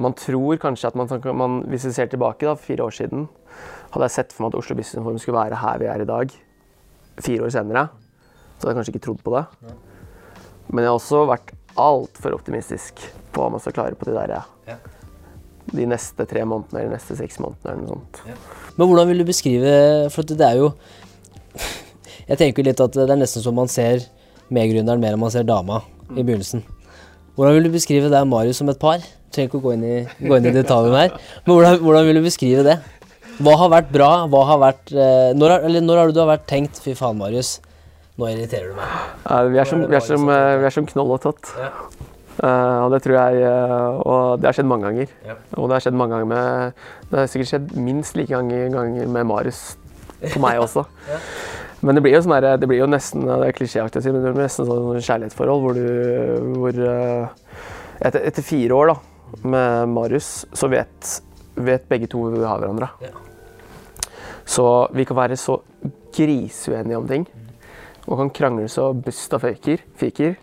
Man 0.01 0.15
tror 0.17 0.57
kanskje 0.57 0.89
at 0.89 0.97
man, 0.97 1.11
man 1.37 1.59
Hvis 1.69 1.85
vi 1.85 1.93
ser 1.93 2.09
tilbake, 2.09 2.47
da, 2.47 2.55
fire 2.57 2.87
år 2.87 2.95
siden, 2.97 3.27
hadde 3.93 4.07
jeg 4.09 4.15
sett 4.15 4.33
for 4.33 4.47
meg 4.47 4.55
at 4.55 4.63
Oslo 4.63 4.77
Business 4.79 5.05
Forum 5.05 5.19
skulle 5.21 5.43
være 5.43 5.61
her 5.61 5.83
vi 5.83 5.91
er 5.93 6.01
i 6.01 6.09
dag, 6.09 6.33
fire 7.21 7.45
år 7.45 7.53
senere, 7.53 7.89
så 8.63 8.69
hadde 8.69 8.77
jeg 8.77 8.79
kanskje 8.79 8.95
ikke 8.95 9.05
trodd 9.09 9.23
på 9.27 9.35
det. 9.35 9.45
Men 10.71 10.85
jeg 10.85 10.93
har 10.93 10.99
også 11.01 11.23
vært 11.29 11.51
altfor 11.83 12.37
optimistisk 12.37 13.01
på 13.35 13.43
hva 13.43 13.51
man 13.57 13.61
skal 13.65 13.75
klare 13.75 13.97
på 13.99 14.07
de 14.07 14.15
der 14.15 14.37
Ja. 14.69 14.77
de 15.73 15.87
neste 15.89 16.27
tre 16.29 16.43
månedene 16.45 16.81
eller 16.81 16.95
neste 16.97 17.17
seks 17.17 17.39
månedene. 17.43 17.73
eller 17.73 17.83
noe 17.83 17.97
sånt. 17.97 18.21
Men 18.77 18.87
hvordan 18.89 19.09
vil 19.09 19.19
du 19.19 19.25
beskrive 19.25 20.11
For 20.13 20.23
det 20.23 20.41
er 20.41 20.57
jo 20.61 20.73
Jeg 22.29 22.39
tenker 22.39 22.65
litt 22.65 22.81
at 22.81 22.93
det 22.93 23.11
er 23.11 23.17
nesten 23.19 23.43
som 23.43 23.55
man 23.55 23.69
ser 23.69 24.05
medgründeren 24.53 25.01
mer 25.01 25.15
enn 25.17 25.21
man 25.21 25.31
ser 25.33 25.43
dama 25.49 25.81
i 26.13 26.23
begynnelsen. 26.23 26.63
Hvordan 27.37 27.55
vil 27.57 27.65
du 27.65 27.71
beskrive 27.75 28.11
deg 28.13 28.21
og 28.21 28.29
Marius 28.29 28.59
som 28.61 28.69
et 28.69 28.79
par? 28.81 29.01
Trenger 29.33 29.49
ikke 29.49 29.59
å 29.63 29.65
gå 29.65 29.73
inn 29.75 29.85
i, 29.89 29.95
gå 30.29 30.37
inn 30.37 30.47
i 30.51 30.53
detaljene 30.53 30.99
her. 31.07 31.15
Men 31.47 31.55
hvordan, 31.57 31.79
hvordan 31.81 32.07
vil 32.07 32.19
du 32.21 32.25
beskrive 32.27 32.65
det? 32.67 32.75
Hva 33.43 33.55
har 33.63 33.71
vært 33.73 33.89
bra? 33.95 34.11
Hva 34.29 34.43
har 34.51 34.59
vært 34.61 34.93
eh, 34.93 35.31
når, 35.35 35.55
har, 35.55 35.65
eller 35.71 35.81
når 35.87 35.97
har 36.03 36.13
du 36.13 36.21
har 36.21 36.29
vært 36.35 36.45
tenkt 36.51 36.83
Fy 36.85 36.93
faen, 36.99 37.17
Marius. 37.17 37.55
Nå 38.23 38.31
irriterer 38.31 38.71
du 38.71 38.79
meg. 38.79 38.91
Ja, 39.27 39.43
vi, 39.51 39.59
er 39.59 39.67
som, 39.67 39.81
vi, 39.83 39.99
er 39.99 40.05
som, 40.07 40.29
eh, 40.31 40.57
vi 40.63 40.67
er 40.69 40.75
som 40.75 40.87
knoll 40.87 41.15
og 41.17 41.23
tott. 41.25 41.51
Ja. 41.59 41.71
Uh, 42.33 42.87
og 42.87 42.95
det 42.95 43.03
tror 43.05 43.13
jeg 43.13 43.43
uh, 43.45 43.99
Og 44.09 44.41
det 44.41 44.49
har 44.49 44.55
skjedd 44.57 44.69
mange 44.71 44.87
ganger. 44.89 45.11
Ja. 45.27 45.35
Og 45.61 45.67
det 45.69 45.77
har 45.77 45.83
skjedd 45.85 45.99
mange 46.01 46.17
ganger 46.17 46.29
med 46.31 46.79
Det 47.11 47.19
har 47.19 47.27
sikkert 47.29 47.51
skjedd 47.51 47.75
minst 47.77 48.17
like 48.17 48.33
mange 48.33 48.63
ganger 48.73 49.11
med 49.19 49.29
Marius 49.29 49.61
på 50.23 50.41
meg 50.41 50.63
også. 50.63 50.87
Ja. 51.13 51.19
Men 51.83 51.99
det 51.99 52.05
blir 52.05 52.15
jo 52.15 52.21
sånn 52.23 52.37
der, 52.37 52.61
det 52.63 52.69
blir 52.71 52.79
jo 52.79 52.87
nesten 52.87 53.25
det 53.27 53.37
er 53.43 53.55
klisjéaktig 53.59 53.99
å 53.99 54.03
si, 54.05 54.11
men 54.15 54.23
det 54.23 54.31
blir 54.37 54.47
nesten 54.47 54.69
sånn 54.69 55.01
kjærlighetsforhold 55.03 55.65
hvor 55.65 55.75
du 55.75 56.53
hvor, 56.61 56.77
etter, 57.99 58.21
etter 58.23 58.47
fire 58.47 58.77
år 58.79 58.93
da, 58.93 58.95
med 59.43 59.91
Marius, 59.91 60.29
så 60.55 60.71
vet, 60.71 61.11
vet 61.59 61.89
begge 61.91 62.07
to 62.13 62.23
hvor 62.23 62.37
vi 62.37 62.47
har 62.47 62.63
hverandre. 62.63 62.87
Ja. 63.03 63.11
Så 64.47 64.69
vi 64.95 65.09
kan 65.11 65.19
være 65.19 65.41
så 65.43 65.59
grisuenige 66.15 67.03
om 67.03 67.11
ting. 67.11 67.27
Og 68.09 68.19
kan 68.19 68.31
krangle 68.35 68.69
så 68.69 68.89
busta 68.97 69.39
fyker, 69.43 69.83
fyker. 70.01 70.37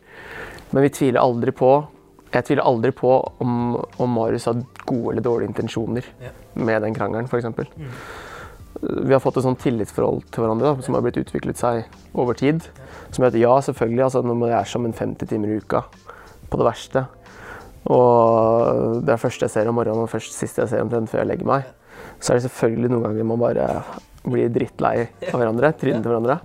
Men 0.71 0.85
vi 0.85 0.91
tviler 0.93 1.19
aldri 1.23 1.51
på 1.55 1.71
Jeg 2.31 2.45
tviler 2.45 2.61
aldri 2.69 2.91
på 2.93 3.09
om, 3.41 3.53
om 3.97 4.11
Marius 4.13 4.45
har 4.45 4.59
gode 4.85 5.15
eller 5.15 5.23
dårlige 5.25 5.49
intensjoner 5.49 6.05
Ja. 6.21 6.29
med 6.53 6.83
den 6.83 6.93
krangelen, 6.93 7.25
f.eks. 7.25 7.47
Vi 8.79 9.11
har 9.13 9.19
fått 9.19 9.37
et 9.37 9.43
sånt 9.47 9.59
tillitsforhold 9.63 10.27
til 10.29 10.43
hverandre 10.43 10.75
da, 10.75 10.83
som 10.85 10.93
har 10.93 11.01
blitt 11.01 11.17
utviklet 11.17 11.57
seg 11.57 11.87
over 12.13 12.37
tid. 12.37 12.61
Som 13.09 13.23
gjør 13.25 13.33
at 13.33 13.39
ja, 13.41 13.55
selvfølgelig, 13.65 14.03
altså, 14.05 14.21
når 14.21 14.37
man 14.37 14.53
er 14.53 14.63
sammen 14.69 14.93
50 14.93 15.25
timer 15.31 15.55
i 15.55 15.57
uka 15.57 15.81
på 16.51 16.59
det 16.61 16.67
verste, 16.69 17.07
og 17.89 19.01
det 19.05 19.13
er 19.15 19.21
første 19.21 19.47
jeg 19.47 19.53
ser 19.55 19.69
om 19.71 19.77
morgenen 19.79 20.05
og 20.05 20.11
først 20.11 20.35
siste 20.37 20.61
jeg 20.61 20.69
ser 20.69 20.83
omtrent 20.85 21.09
før 21.09 21.23
jeg 21.23 21.31
legger 21.31 21.49
meg, 21.49 21.67
så 22.19 22.33
er 22.33 22.39
det 22.39 22.45
selvfølgelig 22.45 22.91
noen 22.93 23.05
ganger 23.07 23.27
man 23.31 23.41
bare 23.41 23.67
blir 24.29 24.51
drittlei 24.53 24.95
av 25.31 25.39
hverandre, 25.39 25.73
trynet 25.79 26.03
til 26.05 26.11
hverandre. 26.11 26.39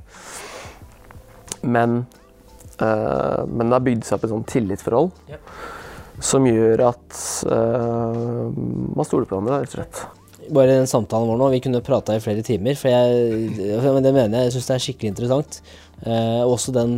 Men, 1.64 2.03
uh, 2.81 3.40
men 3.48 3.70
det 3.70 3.79
har 3.79 3.87
bygd 3.87 4.05
seg 4.05 4.18
opp 4.18 4.27
et 4.29 4.35
sånt 4.35 4.50
tillitsforhold 4.53 5.11
Ja. 5.33 5.40
som 6.20 6.44
gjør 6.46 6.85
at 6.90 7.16
uh, 7.48 8.53
man 8.55 9.09
stoler 9.09 9.27
på 9.27 9.38
hverandre, 9.38 9.62
rett 9.64 9.74
og 9.74 9.81
slett. 9.81 10.05
bare 10.53 10.77
den 10.77 10.87
samtalen 10.90 11.31
vår 11.33 11.40
nå, 11.40 11.48
vi 11.57 11.62
kunne 11.64 11.81
prata 11.85 12.14
i 12.14 12.22
flere 12.22 12.44
timer, 12.44 12.77
for 12.77 12.92
jeg, 12.92 13.81
men 13.83 14.05
det 14.05 14.12
mener 14.12 14.38
jeg, 14.38 14.50
jeg 14.50 14.57
syns 14.59 14.68
det 14.68 14.77
er 14.77 14.87
skikkelig 14.87 15.12
interessant. 15.14 15.61
Uh, 16.05 16.44
også 16.44 16.74
den, 16.77 16.96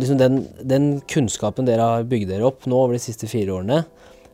liksom 0.00 0.18
den, 0.18 0.42
den 0.64 0.92
kunnskapen 1.10 1.68
dere 1.68 1.86
har 1.92 2.08
bygd 2.08 2.30
dere 2.32 2.48
opp 2.48 2.64
nå 2.70 2.78
over 2.86 2.96
de 2.96 3.02
siste 3.04 3.28
fire 3.28 3.52
årene, 3.52 3.82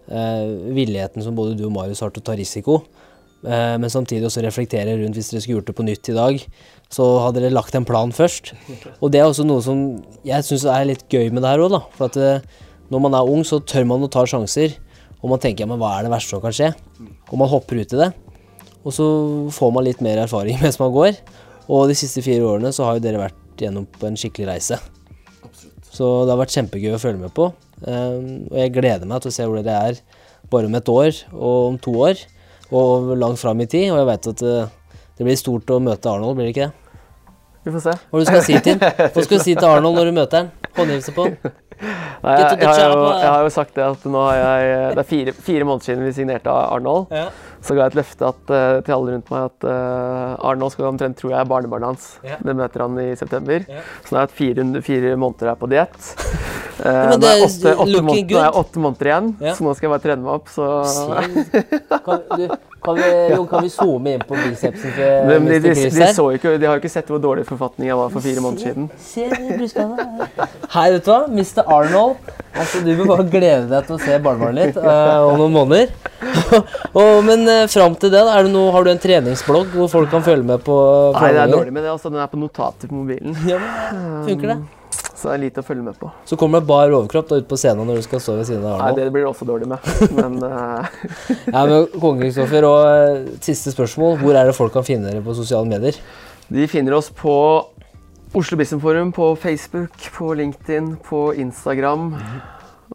eh, 0.06 0.44
villigheten 0.76 1.24
som 1.24 1.34
både 1.34 1.56
du 1.58 1.64
og 1.66 1.72
Marius 1.74 2.04
har 2.04 2.12
til 2.14 2.22
å 2.22 2.26
ta 2.28 2.36
risiko, 2.38 2.76
men 3.44 3.90
samtidig 3.92 4.26
også 4.26 4.42
reflektere 4.42 4.96
rundt 4.98 5.18
hvis 5.18 5.28
dere 5.30 5.42
skulle 5.44 5.60
gjort 5.60 5.68
det 5.68 5.76
på 5.78 5.84
nytt 5.86 6.08
i 6.10 6.14
dag, 6.16 6.40
så 6.90 7.04
hadde 7.22 7.42
dere 7.42 7.54
lagt 7.54 7.76
en 7.78 7.86
plan 7.86 8.10
først. 8.14 8.54
Og 9.00 9.12
det 9.12 9.20
er 9.20 9.28
også 9.28 9.46
noe 9.46 9.62
som 9.62 9.82
jeg 10.26 10.46
syns 10.46 10.66
er 10.70 10.88
litt 10.88 11.04
gøy 11.12 11.28
med 11.30 11.44
det 11.44 11.52
her 11.52 11.62
òg, 11.62 11.74
da. 11.74 11.82
For 11.98 12.08
at 12.08 12.18
eh, 12.18 12.64
når 12.90 13.02
man 13.02 13.16
er 13.18 13.30
ung, 13.30 13.42
så 13.46 13.60
tør 13.62 13.86
man 13.90 14.06
å 14.06 14.10
ta 14.10 14.24
sjanser. 14.26 14.76
Og 15.22 15.30
man 15.32 15.42
tenker 15.42 15.64
ja, 15.64 15.70
men 15.70 15.80
hva 15.80 15.96
er 15.96 16.06
det 16.06 16.12
verste 16.12 16.34
som 16.34 16.42
kan 16.42 16.54
skje? 16.54 16.72
Og 17.30 17.38
man 17.40 17.50
hopper 17.50 17.80
ut 17.80 17.94
i 17.94 18.02
det. 18.02 18.10
Og 18.86 18.94
så 18.94 19.06
får 19.54 19.72
man 19.74 19.86
litt 19.86 20.02
mer 20.04 20.22
erfaring 20.22 20.60
mens 20.64 20.78
man 20.82 20.94
går. 20.94 21.18
Og 21.66 21.88
de 21.90 21.98
siste 21.98 22.22
fire 22.22 22.46
årene 22.46 22.70
så 22.74 22.86
har 22.86 22.98
jo 22.98 23.06
dere 23.06 23.24
vært 23.24 23.62
gjennom 23.62 23.88
på 23.90 24.06
en 24.06 24.18
skikkelig 24.18 24.50
reise. 24.52 24.78
Så 25.96 26.06
det 26.26 26.34
har 26.34 26.38
vært 26.42 26.54
kjempegøy 26.54 26.94
å 26.94 27.02
følge 27.02 27.24
med 27.24 27.34
på. 27.34 27.48
Um, 27.82 28.46
og 28.50 28.56
jeg 28.60 28.72
gleder 28.76 29.08
meg 29.08 29.24
til 29.24 29.32
å 29.32 29.34
se 29.36 29.46
hvor 29.48 29.58
dere 29.58 29.90
er 29.90 30.00
bare 30.52 30.68
om 30.68 30.76
et 30.78 30.90
år 30.92 31.22
og 31.32 31.70
om 31.72 31.78
to 31.82 31.94
år. 32.06 32.20
Og 32.74 33.12
langt 33.18 33.38
fram 33.42 33.60
i 33.62 33.68
tid. 33.70 33.90
Og 33.92 34.00
jeg 34.00 34.08
vet 34.10 34.32
at 34.32 34.42
uh, 34.46 34.98
det 35.18 35.28
blir 35.28 35.38
stort 35.38 35.70
å 35.70 35.78
møte 35.82 36.10
Arnold, 36.10 36.38
blir 36.38 36.48
det 36.48 36.54
ikke 36.56 36.66
det? 36.66 36.82
Vi 37.66 37.74
får 37.74 37.82
se. 37.82 37.94
Hva 38.10 38.22
du 38.22 38.28
skal 38.28 38.42
si 38.46 38.58
til? 38.62 38.82
Hva 39.14 39.22
skal 39.26 39.38
du 39.38 39.44
si 39.44 39.54
til 39.54 39.68
Arnold 39.68 39.98
når 39.98 40.10
du 40.10 40.18
møter 40.20 40.44
han? 40.44 40.72
Håndhilse 40.76 41.14
på 41.16 41.28
han? 41.28 41.56
Nei, 41.76 42.36
jeg, 42.40 42.60
jeg, 42.62 42.68
har 42.68 42.92
jo, 42.92 43.02
jeg 43.20 43.28
har 43.28 43.42
jo 43.44 43.50
sagt 43.52 43.74
det 43.76 43.84
at 43.84 44.06
nå 44.08 44.22
har 44.24 44.38
jeg 44.38 44.94
Det 44.96 45.02
er 45.02 45.08
fire, 45.10 45.34
fire 45.48 45.66
måneder 45.68 45.90
siden 45.90 46.06
vi 46.06 46.12
signerte 46.16 46.52
Arnold. 46.52 47.12
Ja. 47.12 47.26
Så 47.66 47.74
ga 47.74 47.86
jeg 47.86 47.94
et 47.94 47.98
løfte 47.98 48.28
at, 48.30 48.52
eh, 48.54 48.78
til 48.86 48.94
alle 48.94 49.16
rundt 49.16 49.30
meg 49.32 49.46
at 49.48 49.66
uh, 49.66 50.48
Arnold 50.50 50.74
skal 50.74 50.88
omtrent 50.90 51.18
tror 51.18 51.32
jeg 51.32 51.40
er 51.40 51.48
barnebarnet 51.50 51.90
hans. 51.90 52.06
Ja. 52.26 52.38
Det 52.44 52.54
møter 52.58 52.84
han 52.84 53.00
i 53.02 53.08
september. 53.18 53.66
Ja. 53.66 53.82
Så 54.04 54.12
nå 54.14 54.20
har 54.20 54.26
jeg 54.26 54.28
hatt 54.28 54.36
fire, 54.38 54.66
fire 54.86 55.16
måneder 55.18 55.50
her 55.52 55.58
på 55.58 55.70
diett. 55.72 55.98
Uh, 56.78 56.86
men 57.10 57.20
nå 57.22 57.30
er 57.30 57.40
jeg 57.40 57.48
åtte, 57.48 57.74
åtte, 57.74 58.04
måneder, 58.06 58.30
nå 58.30 58.40
er 58.40 58.46
jeg 58.46 58.62
åtte 58.62 58.84
måneder 58.86 59.10
igjen, 59.10 59.32
Ja. 59.48 59.56
så 59.58 59.66
nå 59.66 59.74
skal 59.74 59.88
jeg 59.88 59.94
bare 59.96 60.06
trene 60.06 60.26
meg 60.26 60.32
opp. 60.36 60.52
Så 60.52 60.70
Kan, 62.06 62.24
du, 62.36 62.46
kan, 62.86 62.98
vi, 63.00 63.10
jo, 63.36 63.42
kan 63.50 63.66
vi 63.66 63.70
zoome 63.72 64.16
inn 64.16 64.24
på 64.26 64.38
bicepsen 64.38 64.94
til 64.94 65.02
de, 65.02 65.38
de, 65.50 65.60
de, 65.66 65.74
de, 65.90 66.08
så 66.14 66.28
ikke, 66.36 66.56
de 66.60 66.68
har 66.68 66.78
jo 66.78 66.84
ikke 66.84 66.92
sett 66.92 67.10
hvor 67.10 67.22
dårlig 67.22 67.46
forfatning 67.48 67.90
jeg 67.90 67.98
var 67.98 68.12
for 68.14 68.24
fire 68.24 68.44
måneder 68.44 68.70
siden. 68.70 68.88
Se 69.02 69.26
brystkassen. 69.34 70.50
Hei, 70.76 70.86
vet 70.94 71.06
du 71.06 71.12
hva? 71.12 71.20
Mr. 71.30 71.62
Arnold. 71.66 72.32
Altså, 72.56 72.80
du 72.80 72.92
bør 72.96 73.10
bare 73.10 73.26
glede 73.28 73.66
deg 73.68 73.88
til 73.88 73.96
å 73.96 74.00
se 74.00 74.18
barnebarnet 74.24 74.70
ditt 74.70 74.78
uh, 74.80 75.26
om 75.28 75.42
noen 75.42 75.56
måneder. 75.58 75.92
og, 77.00 77.12
men 77.26 77.44
uh, 77.50 77.66
fram 77.72 77.98
til 78.00 78.12
det, 78.14 78.22
da, 78.28 78.38
noe, 78.48 78.70
har 78.74 78.86
du 78.86 78.92
en 78.94 79.02
treningsblogg 79.02 79.74
hvor 79.76 79.92
folk 79.92 80.12
kan 80.14 80.24
følge 80.24 80.46
med 80.54 80.64
på 80.64 80.78
Nei, 81.18 81.34
det 81.36 81.44
er 81.44 81.52
dårlig 81.52 81.74
med 81.76 81.84
det. 81.84 81.92
altså 81.92 82.12
Den 82.12 82.22
er 82.24 82.32
på 82.32 82.40
notater 82.40 82.92
på 82.92 83.02
mobilen. 83.02 83.36
Ja, 83.48 83.60
men, 83.60 84.24
funker 84.30 84.54
det? 84.54 84.58
Så 85.16 85.30
det 85.30 85.34
er 85.34 85.42
lite 85.46 85.62
å 85.62 85.64
følge 85.64 85.84
med 85.86 85.96
på. 85.96 86.10
Så 86.28 86.36
kommer 86.36 86.60
det 86.60 86.68
bar 86.68 86.92
overkropp 86.92 87.30
da 87.30 87.38
ut 87.40 87.46
på 87.48 87.56
scenen 87.56 87.88
når 87.88 88.02
du 88.02 88.04
skal 88.04 88.20
stå 88.20 88.34
ved 88.36 88.48
siden 88.50 88.66
av 88.68 88.82
Nei, 88.82 88.90
det 88.98 89.06
blir 89.14 89.24
det 89.24 89.30
også 89.30 89.48
dårlig 89.48 89.70
med. 89.70 89.86
Men 90.18 90.36
uh... 90.44 90.84
Ja, 91.54 91.62
men 91.64 91.86
Konge 91.96 92.26
Kristoffer, 92.26 92.66
og 92.68 92.84
øh, 92.90 93.30
siste 93.44 93.72
spørsmål. 93.72 94.18
Hvor 94.20 94.36
er 94.36 94.50
det 94.50 94.56
folk 94.58 94.76
kan 94.76 94.84
finne 94.86 95.08
dere 95.08 95.24
på 95.24 95.36
sosiale 95.38 95.68
medier? 95.70 95.96
De 96.52 96.68
finner 96.70 96.98
oss 96.98 97.08
på 97.16 97.32
Oslo 98.36 98.58
Business 98.60 98.82
Forum, 98.82 99.12
på 99.16 99.32
Facebook, 99.40 99.96
på 100.12 100.32
LinkedIn, 100.36 100.96
på 101.08 101.30
Instagram. 101.32 102.10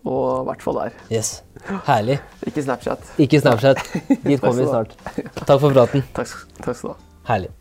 Og 0.05 0.25
i 0.43 0.45
hvert 0.49 0.65
fall 0.65 0.81
der. 0.83 0.97
Yes. 1.11 1.39
Herlig. 1.87 2.19
Ikke 2.47 2.63
Snapchat. 2.63 3.13
Ikke 3.17 3.41
Snapchat. 3.41 3.81
Dit 4.23 4.41
kommer 4.41 4.61
vi 4.61 4.69
snart. 4.73 4.97
Takk 5.45 5.57
for 5.57 5.71
praten. 5.73 6.05
Takk, 6.15 6.35
takk 6.61 6.75
skal 6.75 6.91
du 6.91 6.93
ha. 6.93 6.99
Herlig. 7.33 7.55